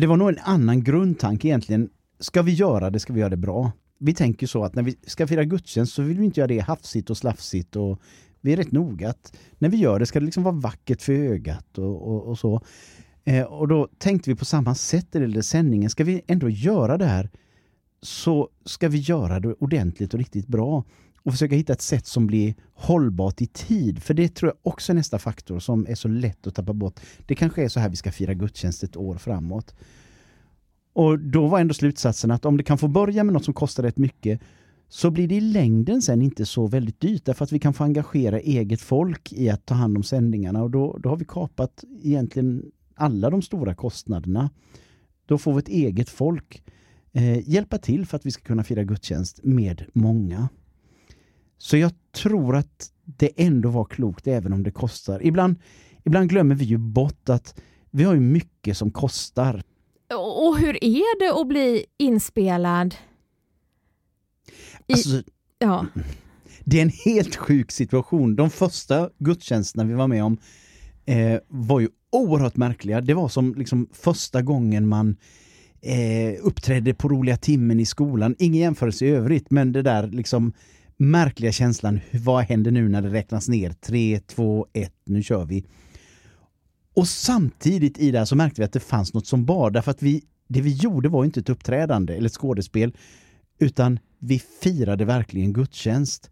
Det 0.00 0.06
var 0.06 0.16
nog 0.16 0.28
en 0.28 0.38
annan 0.42 0.84
grundtanke 0.84 1.48
egentligen. 1.48 1.90
Ska 2.20 2.42
vi 2.42 2.52
göra 2.52 2.90
det 2.90 3.00
ska 3.00 3.12
vi 3.12 3.20
göra 3.20 3.30
det 3.30 3.36
bra. 3.36 3.72
Vi 3.98 4.14
tänker 4.14 4.46
så 4.46 4.64
att 4.64 4.74
när 4.74 4.82
vi 4.82 4.96
ska 5.06 5.26
fira 5.26 5.44
gudstjänst 5.44 5.94
så 5.94 6.02
vill 6.02 6.18
vi 6.18 6.24
inte 6.24 6.40
göra 6.40 6.48
det 6.48 6.58
hafsigt 6.58 7.10
och 7.10 7.16
slafsigt 7.16 7.76
och 7.76 8.00
vi 8.40 8.52
är 8.52 8.56
rätt 8.56 8.72
noga 8.72 9.10
att 9.10 9.36
när 9.58 9.68
vi 9.68 9.76
gör 9.76 9.98
det 9.98 10.06
ska 10.06 10.20
det 10.20 10.24
liksom 10.24 10.42
vara 10.42 10.54
vackert 10.54 11.02
för 11.02 11.12
ögat 11.12 11.78
och, 11.78 12.08
och, 12.08 12.24
och 12.24 12.38
så. 12.38 12.62
Eh, 13.28 13.42
och 13.42 13.68
då 13.68 13.88
tänkte 13.98 14.30
vi 14.30 14.36
på 14.36 14.44
samma 14.44 14.74
sätt 14.74 15.16
i 15.16 15.18
den 15.18 15.42
sändningen. 15.42 15.90
Ska 15.90 16.04
vi 16.04 16.22
ändå 16.26 16.50
göra 16.50 16.98
det 16.98 17.06
här 17.06 17.30
så 18.02 18.48
ska 18.64 18.88
vi 18.88 18.98
göra 18.98 19.40
det 19.40 19.52
ordentligt 19.52 20.14
och 20.14 20.18
riktigt 20.18 20.46
bra 20.46 20.84
och 21.22 21.32
försöka 21.32 21.54
hitta 21.54 21.72
ett 21.72 21.82
sätt 21.82 22.06
som 22.06 22.26
blir 22.26 22.54
hållbart 22.74 23.40
i 23.40 23.46
tid. 23.46 24.02
För 24.02 24.14
det 24.14 24.34
tror 24.34 24.48
jag 24.50 24.72
också 24.72 24.92
är 24.92 24.94
nästa 24.94 25.18
faktor 25.18 25.58
som 25.58 25.86
är 25.88 25.94
så 25.94 26.08
lätt 26.08 26.46
att 26.46 26.54
tappa 26.54 26.72
bort. 26.72 27.00
Det 27.26 27.34
kanske 27.34 27.64
är 27.64 27.68
så 27.68 27.80
här 27.80 27.88
vi 27.88 27.96
ska 27.96 28.12
fira 28.12 28.34
gudstjänst 28.34 28.82
ett 28.82 28.96
år 28.96 29.14
framåt. 29.14 29.74
Och 30.92 31.18
då 31.18 31.46
var 31.46 31.60
ändå 31.60 31.74
slutsatsen 31.74 32.30
att 32.30 32.44
om 32.44 32.56
det 32.56 32.62
kan 32.62 32.78
få 32.78 32.88
börja 32.88 33.24
med 33.24 33.32
något 33.32 33.44
som 33.44 33.54
kostar 33.54 33.82
rätt 33.82 33.98
mycket 33.98 34.40
så 34.88 35.10
blir 35.10 35.28
det 35.28 35.34
i 35.34 35.40
längden 35.40 36.02
sen 36.02 36.22
inte 36.22 36.46
så 36.46 36.66
väldigt 36.66 37.00
dyrt 37.00 37.24
därför 37.24 37.44
att 37.44 37.52
vi 37.52 37.58
kan 37.58 37.74
få 37.74 37.84
engagera 37.84 38.40
eget 38.40 38.80
folk 38.80 39.32
i 39.32 39.50
att 39.50 39.66
ta 39.66 39.74
hand 39.74 39.96
om 39.96 40.02
sändningarna 40.02 40.62
och 40.62 40.70
då, 40.70 40.98
då 41.02 41.08
har 41.08 41.16
vi 41.16 41.24
kapat 41.24 41.84
egentligen 42.02 42.62
alla 42.98 43.30
de 43.30 43.42
stora 43.42 43.74
kostnaderna. 43.74 44.50
Då 45.26 45.38
får 45.38 45.52
vi 45.52 45.58
ett 45.58 45.68
eget 45.68 46.08
folk 46.08 46.62
eh, 47.12 47.48
hjälpa 47.48 47.78
till 47.78 48.06
för 48.06 48.16
att 48.16 48.26
vi 48.26 48.30
ska 48.30 48.42
kunna 48.42 48.64
fira 48.64 48.84
gudstjänst 48.84 49.40
med 49.42 49.84
många. 49.92 50.48
Så 51.58 51.76
jag 51.76 51.92
tror 52.12 52.56
att 52.56 52.92
det 53.04 53.30
ändå 53.36 53.70
var 53.70 53.84
klokt 53.84 54.26
även 54.26 54.52
om 54.52 54.62
det 54.62 54.70
kostar. 54.70 55.26
Ibland, 55.26 55.56
ibland 56.04 56.30
glömmer 56.30 56.54
vi 56.54 56.64
ju 56.64 56.78
bort 56.78 57.28
att 57.28 57.60
vi 57.90 58.04
har 58.04 58.14
ju 58.14 58.20
mycket 58.20 58.76
som 58.76 58.90
kostar. 58.90 59.62
Och 60.14 60.58
hur 60.58 60.84
är 60.84 61.18
det 61.18 61.40
att 61.40 61.48
bli 61.48 61.84
inspelad? 61.96 62.94
I, 64.86 64.92
alltså, 64.92 65.22
ja. 65.58 65.86
Det 66.64 66.78
är 66.78 66.82
en 66.82 66.92
helt 67.04 67.36
sjuk 67.36 67.70
situation. 67.70 68.36
De 68.36 68.50
första 68.50 69.10
gudstjänsterna 69.18 69.84
vi 69.84 69.94
var 69.94 70.08
med 70.08 70.24
om 70.24 70.38
eh, 71.06 71.40
var 71.48 71.80
ju 71.80 71.88
oerhört 72.10 72.56
märkliga. 72.56 73.00
Det 73.00 73.14
var 73.14 73.28
som 73.28 73.54
liksom 73.54 73.88
första 73.92 74.42
gången 74.42 74.88
man 74.88 75.16
eh, 75.80 76.34
uppträdde 76.42 76.94
på 76.94 77.08
roliga 77.08 77.36
timmen 77.36 77.80
i 77.80 77.86
skolan. 77.86 78.36
Ingen 78.38 78.60
jämförelse 78.60 79.06
i 79.06 79.08
övrigt, 79.08 79.50
men 79.50 79.72
det 79.72 79.82
där 79.82 80.06
liksom 80.06 80.52
märkliga 80.96 81.52
känslan, 81.52 82.00
vad 82.12 82.44
händer 82.44 82.70
nu 82.70 82.88
när 82.88 83.02
det 83.02 83.08
räknas 83.08 83.48
ner? 83.48 83.70
3, 83.70 84.20
2, 84.26 84.66
1, 84.72 84.92
nu 85.04 85.22
kör 85.22 85.44
vi. 85.44 85.64
Och 86.94 87.08
samtidigt 87.08 87.98
i 87.98 88.10
det 88.10 88.18
här 88.18 88.24
så 88.24 88.36
märkte 88.36 88.60
vi 88.60 88.64
att 88.64 88.72
det 88.72 88.80
fanns 88.80 89.14
något 89.14 89.26
som 89.26 89.44
bar, 89.44 89.70
därför 89.70 89.90
att 89.90 90.02
vi, 90.02 90.22
det 90.48 90.60
vi 90.60 90.70
gjorde 90.70 91.08
var 91.08 91.24
inte 91.24 91.40
ett 91.40 91.48
uppträdande 91.48 92.14
eller 92.14 92.26
ett 92.26 92.34
skådespel, 92.34 92.96
utan 93.58 93.98
vi 94.18 94.38
firade 94.62 95.04
verkligen 95.04 95.52
gudstjänst. 95.52 96.30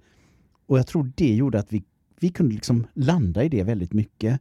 Och 0.67 0.79
jag 0.79 0.87
tror 0.87 1.13
det 1.17 1.35
gjorde 1.35 1.59
att 1.59 1.73
vi, 1.73 1.85
vi 2.21 2.29
kunde 2.29 2.55
liksom 2.55 2.87
landa 2.95 3.45
i 3.45 3.49
det 3.49 3.63
väldigt 3.63 3.93
mycket. 3.93 4.41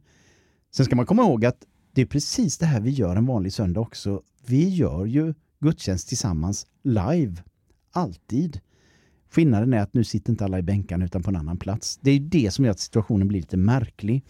Sen 0.76 0.86
ska 0.86 0.96
man 0.96 1.06
komma 1.06 1.22
ihåg 1.22 1.44
att 1.44 1.66
det 1.92 2.02
är 2.02 2.06
precis 2.06 2.58
det 2.58 2.66
här 2.66 2.80
vi 2.80 2.90
gör 2.90 3.16
en 3.16 3.26
vanlig 3.26 3.52
söndag 3.52 3.80
också. 3.80 4.22
Vi 4.46 4.68
gör 4.68 5.06
ju 5.06 5.34
gudstjänst 5.60 6.08
tillsammans 6.08 6.66
live. 6.82 7.34
Alltid. 7.92 8.60
Skillnaden 9.30 9.72
är 9.72 9.78
att 9.78 9.94
nu 9.94 10.04
sitter 10.04 10.30
inte 10.30 10.44
alla 10.44 10.58
i 10.58 10.62
bänkarna 10.62 11.04
utan 11.04 11.22
på 11.22 11.30
en 11.30 11.36
annan 11.36 11.56
plats. 11.56 11.98
Det 12.02 12.10
är 12.10 12.20
det 12.20 12.50
som 12.50 12.64
gör 12.64 12.72
att 12.72 12.80
situationen 12.80 13.28
blir 13.28 13.40
lite 13.40 13.56
märklig. 13.56 14.24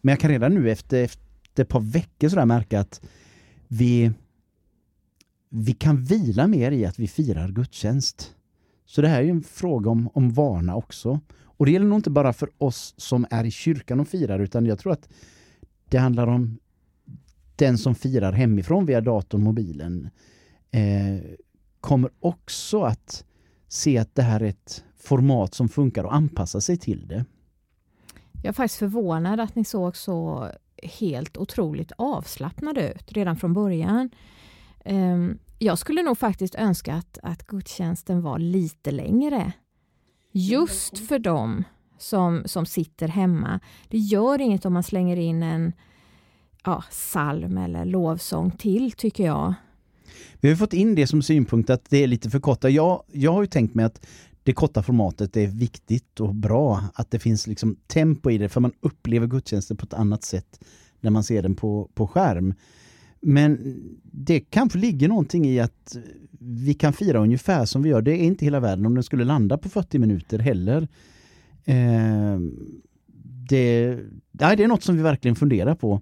Men 0.00 0.12
jag 0.12 0.20
kan 0.20 0.30
redan 0.30 0.54
nu 0.54 0.70
efter, 0.70 1.02
efter 1.02 1.62
ett 1.62 1.68
par 1.68 1.80
veckor 1.80 2.28
sådär 2.28 2.46
märka 2.46 2.80
att 2.80 3.00
vi, 3.68 4.12
vi 5.50 5.72
kan 5.72 6.04
vila 6.04 6.46
mer 6.46 6.70
i 6.72 6.86
att 6.86 6.98
vi 6.98 7.08
firar 7.08 7.48
gudstjänst. 7.48 8.34
Så 8.86 9.02
det 9.02 9.08
här 9.08 9.18
är 9.18 9.24
ju 9.24 9.30
en 9.30 9.42
fråga 9.42 9.90
om, 9.90 10.10
om 10.14 10.32
vana 10.32 10.76
också. 10.76 11.20
Och 11.42 11.66
det 11.66 11.72
gäller 11.72 11.86
nog 11.86 11.98
inte 11.98 12.10
bara 12.10 12.32
för 12.32 12.50
oss 12.58 12.94
som 12.96 13.26
är 13.30 13.44
i 13.44 13.50
kyrkan 13.50 14.00
och 14.00 14.08
firar 14.08 14.38
utan 14.38 14.66
jag 14.66 14.78
tror 14.78 14.92
att 14.92 15.08
det 15.88 15.98
handlar 15.98 16.26
om 16.26 16.58
den 17.56 17.78
som 17.78 17.94
firar 17.94 18.32
hemifrån 18.32 18.86
via 18.86 19.00
datorn, 19.00 19.42
mobilen 19.42 20.10
eh, 20.70 21.30
kommer 21.80 22.10
också 22.20 22.82
att 22.82 23.24
se 23.68 23.98
att 23.98 24.14
det 24.14 24.22
här 24.22 24.40
är 24.40 24.48
ett 24.48 24.84
format 24.96 25.54
som 25.54 25.68
funkar 25.68 26.04
och 26.04 26.14
anpassa 26.14 26.60
sig 26.60 26.76
till 26.76 27.08
det. 27.08 27.24
Jag 28.42 28.48
är 28.48 28.52
faktiskt 28.52 28.78
förvånad 28.78 29.40
att 29.40 29.54
ni 29.54 29.64
såg 29.64 29.96
så 29.96 30.50
helt 30.82 31.36
otroligt 31.36 31.92
avslappnade 31.98 32.92
ut 32.92 33.12
redan 33.12 33.36
från 33.36 33.54
början. 33.54 34.10
Ehm, 34.84 35.38
jag 35.58 35.78
skulle 35.78 36.02
nog 36.02 36.18
faktiskt 36.18 36.54
önska 36.54 36.94
att, 36.94 37.18
att 37.22 37.46
gudstjänsten 37.46 38.22
var 38.22 38.38
lite 38.38 38.90
längre. 38.90 39.52
Just 40.32 40.98
för 40.98 41.18
dem 41.18 41.64
som, 41.98 42.42
som 42.44 42.66
sitter 42.66 43.08
hemma. 43.08 43.60
Det 43.88 43.98
gör 43.98 44.40
inget 44.40 44.64
om 44.64 44.72
man 44.72 44.82
slänger 44.82 45.16
in 45.16 45.42
en 45.42 45.72
ja, 46.64 46.84
salm 46.90 47.58
eller 47.58 47.84
lovsång 47.84 48.50
till 48.50 48.92
tycker 48.92 49.24
jag. 49.24 49.54
Vi 50.40 50.48
har 50.48 50.56
fått 50.56 50.72
in 50.72 50.94
det 50.94 51.06
som 51.06 51.22
synpunkt 51.22 51.70
att 51.70 51.90
det 51.90 52.02
är 52.02 52.06
lite 52.06 52.30
för 52.30 52.40
korta. 52.40 52.70
Jag, 52.70 53.02
jag 53.12 53.32
har 53.32 53.42
ju 53.42 53.46
tänkt 53.46 53.74
mig 53.74 53.84
att 53.84 54.06
det 54.42 54.52
korta 54.52 54.82
formatet 54.82 55.36
är 55.36 55.46
viktigt 55.46 56.20
och 56.20 56.34
bra. 56.34 56.84
Att 56.94 57.10
det 57.10 57.18
finns 57.18 57.46
liksom 57.46 57.76
tempo 57.86 58.30
i 58.30 58.38
det 58.38 58.48
för 58.48 58.60
man 58.60 58.72
upplever 58.80 59.26
gudstjänsten 59.26 59.76
på 59.76 59.84
ett 59.84 59.94
annat 59.94 60.24
sätt 60.24 60.60
när 61.00 61.10
man 61.10 61.24
ser 61.24 61.42
den 61.42 61.54
på, 61.54 61.90
på 61.94 62.06
skärm. 62.06 62.54
Men 63.20 63.76
det 64.02 64.40
kanske 64.40 64.78
ligger 64.78 65.08
någonting 65.08 65.46
i 65.46 65.60
att 65.60 65.96
vi 66.38 66.74
kan 66.74 66.92
fira 66.92 67.18
ungefär 67.18 67.64
som 67.64 67.82
vi 67.82 67.88
gör. 67.88 68.02
Det 68.02 68.12
är 68.12 68.24
inte 68.24 68.44
hela 68.44 68.60
världen 68.60 68.86
om 68.86 68.94
den 68.94 69.04
skulle 69.04 69.24
landa 69.24 69.58
på 69.58 69.68
40 69.68 69.98
minuter 69.98 70.38
heller. 70.38 70.88
Eh, 71.66 72.38
det, 73.48 73.98
det 74.32 74.44
är 74.44 74.68
något 74.68 74.82
som 74.82 74.96
vi 74.96 75.02
verkligen 75.02 75.36
funderar 75.36 75.74
på. 75.74 76.00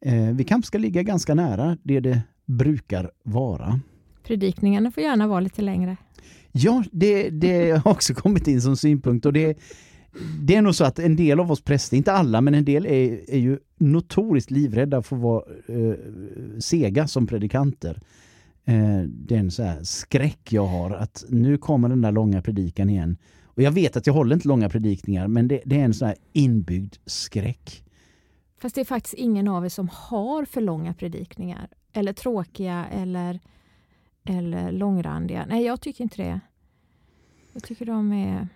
Eh, 0.00 0.30
vi 0.34 0.44
kanske 0.44 0.66
ska 0.66 0.78
ligga 0.78 1.02
ganska 1.02 1.34
nära 1.34 1.76
det 1.82 2.00
det 2.00 2.20
brukar 2.46 3.10
vara. 3.22 3.80
Predikningarna 4.22 4.90
får 4.90 5.02
gärna 5.02 5.26
vara 5.26 5.40
lite 5.40 5.62
längre. 5.62 5.96
Ja, 6.52 6.84
det, 6.92 7.30
det 7.30 7.70
har 7.70 7.90
också 7.92 8.14
kommit 8.14 8.48
in 8.48 8.62
som 8.62 8.76
synpunkt 8.76 9.26
och 9.26 9.32
det, 9.32 9.58
det 10.40 10.54
är 10.54 10.62
nog 10.62 10.74
så 10.74 10.84
att 10.84 10.98
en 10.98 11.16
del 11.16 11.40
av 11.40 11.52
oss 11.52 11.60
präster, 11.64 11.96
inte 11.96 12.12
alla, 12.12 12.40
men 12.40 12.54
en 12.54 12.64
del 12.64 12.86
är, 12.86 13.30
är 13.30 13.38
ju 13.38 13.58
notoriskt 13.78 14.50
livrädda 14.50 15.02
för 15.02 15.16
att 15.16 15.22
vara 15.22 15.42
eh, 15.68 15.94
sega 16.58 17.08
som 17.08 17.26
predikanter. 17.26 18.00
Eh, 18.64 19.02
det 19.06 19.34
är 19.34 19.38
en 19.38 19.50
så 19.50 19.72
skräck 19.82 20.52
jag 20.52 20.66
har 20.66 20.90
att 20.90 21.24
nu 21.28 21.58
kommer 21.58 21.88
den 21.88 22.02
där 22.02 22.12
långa 22.12 22.42
predikan 22.42 22.90
igen. 22.90 23.16
Och 23.54 23.62
jag 23.62 23.70
vet 23.70 23.96
att 23.96 24.06
jag 24.06 24.14
håller 24.14 24.34
inte 24.34 24.48
långa 24.48 24.68
predikningar, 24.68 25.28
men 25.28 25.48
det, 25.48 25.62
det 25.64 25.80
är 25.80 25.84
en 25.84 25.94
så 25.94 26.06
här 26.06 26.16
inbyggd 26.32 26.96
skräck. 27.06 27.84
Fast 28.58 28.74
det 28.74 28.80
är 28.80 28.84
faktiskt 28.84 29.14
ingen 29.14 29.48
av 29.48 29.64
er 29.64 29.68
som 29.68 29.88
har 29.92 30.44
för 30.44 30.60
långa 30.60 30.94
predikningar. 30.94 31.68
Eller 31.92 32.12
tråkiga 32.12 32.86
eller, 32.92 33.40
eller 34.24 34.72
långrandiga. 34.72 35.46
Nej, 35.48 35.64
jag 35.64 35.80
tycker 35.80 36.04
inte 36.04 36.22
det. 36.22 36.40
Jag 37.52 37.62
tycker 37.62 37.86
de 37.86 38.12
är... 38.12 38.48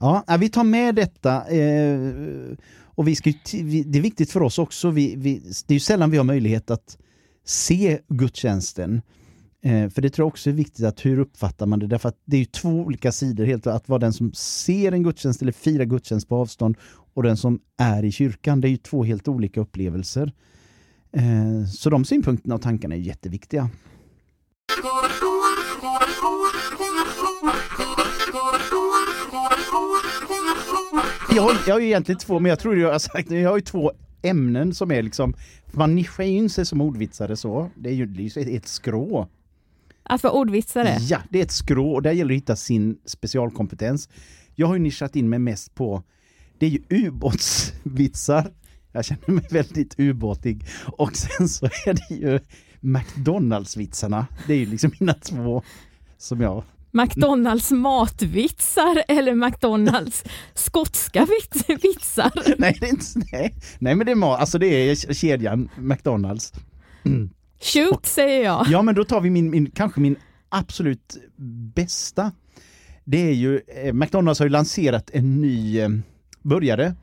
Ja, 0.00 0.24
vi 0.40 0.48
tar 0.48 0.64
med 0.64 0.94
detta. 0.94 1.48
Eh, 1.48 2.12
och 2.78 3.08
vi 3.08 3.16
ska, 3.16 3.32
det 3.86 3.98
är 3.98 4.02
viktigt 4.02 4.30
för 4.30 4.42
oss 4.42 4.58
också. 4.58 4.90
Vi, 4.90 5.16
vi, 5.16 5.42
det 5.66 5.74
är 5.74 5.78
sällan 5.78 6.10
vi 6.10 6.16
har 6.16 6.24
möjlighet 6.24 6.70
att 6.70 6.98
se 7.44 8.00
gudstjänsten. 8.08 9.02
Eh, 9.66 9.90
för 9.90 10.02
det 10.02 10.10
tror 10.10 10.24
jag 10.24 10.28
också 10.28 10.50
är 10.50 10.54
viktigt 10.54 10.84
att 10.84 11.06
hur 11.06 11.18
uppfattar 11.18 11.66
man 11.66 11.78
det? 11.78 11.86
Därför 11.86 12.08
att 12.08 12.18
det 12.24 12.36
är 12.36 12.38
ju 12.38 12.44
två 12.44 12.68
olika 12.68 13.12
sidor. 13.12 13.44
Helt 13.44 13.66
att 13.66 13.88
vara 13.88 13.98
den 13.98 14.12
som 14.12 14.32
ser 14.32 14.92
en 14.92 15.02
gudstjänst 15.02 15.42
eller 15.42 15.52
firar 15.52 15.84
gudstjänst 15.84 16.28
på 16.28 16.36
avstånd 16.36 16.76
och 17.14 17.22
den 17.22 17.36
som 17.36 17.60
är 17.76 18.04
i 18.04 18.12
kyrkan. 18.12 18.60
Det 18.60 18.68
är 18.68 18.70
ju 18.70 18.76
två 18.76 19.04
helt 19.04 19.28
olika 19.28 19.60
upplevelser. 19.60 20.32
Eh, 21.12 21.66
så 21.68 21.90
de 21.90 22.04
synpunkterna 22.04 22.54
och 22.54 22.62
tankarna 22.62 22.94
är 22.94 22.98
jätteviktiga. 22.98 23.70
Jag 31.34 31.42
har, 31.42 31.56
jag 31.66 31.74
har 31.74 31.80
ju 31.80 31.86
egentligen 31.86 32.18
två, 32.18 32.40
men 32.40 32.50
jag 32.50 32.58
tror 32.58 32.76
jag 32.76 32.92
har 32.92 32.98
sagt 32.98 33.30
jag 33.30 33.50
har 33.50 33.56
ju 33.56 33.62
två 33.62 33.92
ämnen 34.22 34.74
som 34.74 34.90
är 34.90 35.02
liksom, 35.02 35.34
man 35.66 35.94
nischar 35.94 36.24
in 36.24 36.50
sig 36.50 36.66
som 36.66 36.80
ordvitsare 36.80 37.36
så. 37.36 37.70
Det 37.74 37.88
är 37.88 37.94
ju, 37.94 38.06
det 38.06 38.36
är 38.36 38.48
ju 38.48 38.56
ett 38.56 38.68
skrå. 38.68 39.28
Att 40.08 40.22
vara 40.22 40.32
ordvitsare? 40.32 40.98
Ja, 41.00 41.18
det 41.30 41.38
är 41.38 41.42
ett 41.42 41.50
skrå 41.50 41.94
och 41.94 42.02
där 42.02 42.12
gäller 42.12 42.28
det 42.28 42.34
att 42.34 42.42
hitta 42.42 42.56
sin 42.56 42.98
specialkompetens. 43.04 44.08
Jag 44.54 44.66
har 44.66 44.74
ju 44.74 44.80
nischat 44.80 45.16
in 45.16 45.28
mig 45.28 45.38
mest 45.38 45.74
på, 45.74 46.02
det 46.58 46.66
är 46.66 46.70
ju 46.70 46.82
ubåtsvitsar. 46.88 48.52
Jag 48.92 49.04
känner 49.04 49.30
mig 49.30 49.46
väldigt 49.50 49.94
ubåtig. 49.98 50.66
Och 50.86 51.16
sen 51.16 51.48
så 51.48 51.66
är 51.66 51.94
det 51.94 52.14
ju 52.14 52.40
McDonalds-vitsarna. 52.80 54.26
Det 54.46 54.54
är 54.54 54.58
ju 54.58 54.66
liksom 54.66 54.90
mina 54.98 55.14
två 55.14 55.62
som 56.18 56.40
jag 56.40 56.64
McDonalds 56.96 57.70
matvitsar 57.70 59.04
eller 59.08 59.34
McDonalds 59.34 60.24
skotska 60.54 61.26
vitsar? 61.82 62.58
Nej, 62.58 62.76
det 62.80 62.86
är 62.86 62.90
inte, 62.90 63.04
nej. 63.32 63.54
nej 63.78 63.94
men 63.94 64.06
det 64.06 64.12
är 64.12 64.36
alltså 64.36 64.58
det 64.58 64.66
är 64.66 65.14
kedjan 65.14 65.68
McDonalds. 65.76 66.52
Mm. 67.04 67.30
Shoot 67.60 68.06
säger 68.06 68.44
jag. 68.44 68.66
Ja 68.70 68.82
men 68.82 68.94
då 68.94 69.04
tar 69.04 69.20
vi 69.20 69.30
min, 69.30 69.50
min, 69.50 69.70
kanske 69.70 70.00
min 70.00 70.16
absolut 70.48 71.16
bästa. 71.74 72.32
Det 73.04 73.18
är 73.28 73.32
ju, 73.32 73.60
eh, 73.68 73.92
McDonalds 73.92 74.40
har 74.40 74.46
ju 74.46 74.50
lanserat 74.50 75.10
en 75.12 75.40
ny 75.40 75.80
eh, 75.80 75.88
burgare 76.42 76.94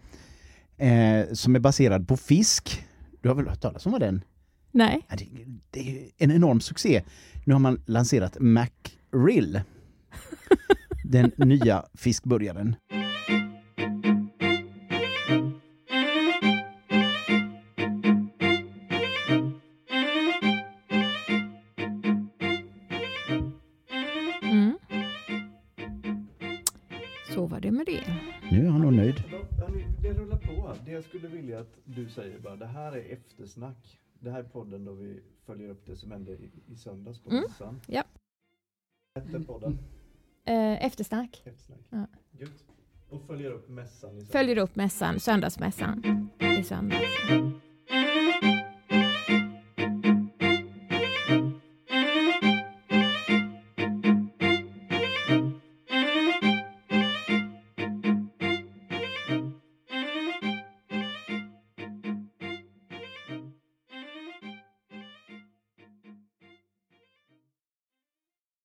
eh, 0.78 1.34
som 1.34 1.56
är 1.56 1.60
baserad 1.60 2.08
på 2.08 2.18
fisk. 2.18 2.86
Du 3.22 3.30
har 3.30 3.36
väl 3.36 3.48
hört 3.48 3.62
talas 3.62 3.86
om 3.86 3.92
vad 3.92 4.02
den? 4.02 4.24
Nej. 4.72 5.08
Det, 5.10 5.26
det 5.72 5.80
är 5.80 6.10
en 6.18 6.32
enorm 6.32 6.62
succé. 6.62 7.04
Nu 7.46 7.54
har 7.54 7.60
man 7.60 7.82
lanserat 7.86 8.38
McRill. 8.40 9.62
den 11.04 11.32
nya 11.38 11.86
fiskburgaren. 11.94 12.76
Så 27.34 27.46
var 27.48 27.60
det 27.60 27.72
med 27.72 27.86
det. 27.86 28.04
Nu 28.52 28.66
är 28.66 28.70
han 28.70 28.82
nog 28.82 28.94
nöjd. 28.94 29.24
Det 30.02 30.14
rullar 30.14 30.38
på. 30.38 30.76
Det 30.86 30.92
jag 30.92 31.04
skulle 31.04 31.28
vilja 31.28 31.60
att 31.60 31.78
du 31.86 32.10
säger 32.10 32.40
bara, 32.40 32.56
det 32.56 32.66
här 32.66 32.92
är 32.92 33.14
eftersnack. 33.14 34.00
Det 34.20 34.32
här 34.32 34.40
är 34.40 34.44
podden 34.44 34.86
då 34.86 34.94
vi 34.94 35.20
följer 35.46 35.70
upp 35.70 35.86
det 35.86 35.96
som 35.96 36.12
hände 36.12 36.32
i, 36.32 36.50
i 36.68 36.76
söndags 36.76 37.20
på 37.20 37.30
Mm. 37.30 37.44
mässan. 37.44 37.82
Ja. 37.88 38.04
Hette 39.16 39.40
podden? 39.40 39.80
Eh, 40.46 40.86
eftersnack. 40.86 41.42
Eftersnack. 41.46 41.80
Ja. 41.90 42.08
Och 43.10 43.22
följer 43.28 43.52
upp 43.52 43.70
mässan 43.70 44.10
i 44.10 44.14
söndags. 44.14 44.32
Följer 44.32 44.58
upp 44.58 44.76
mässan, 44.76 45.20
söndagsmässan 45.20 46.30
i 46.60 46.64
söndags. 46.64 47.02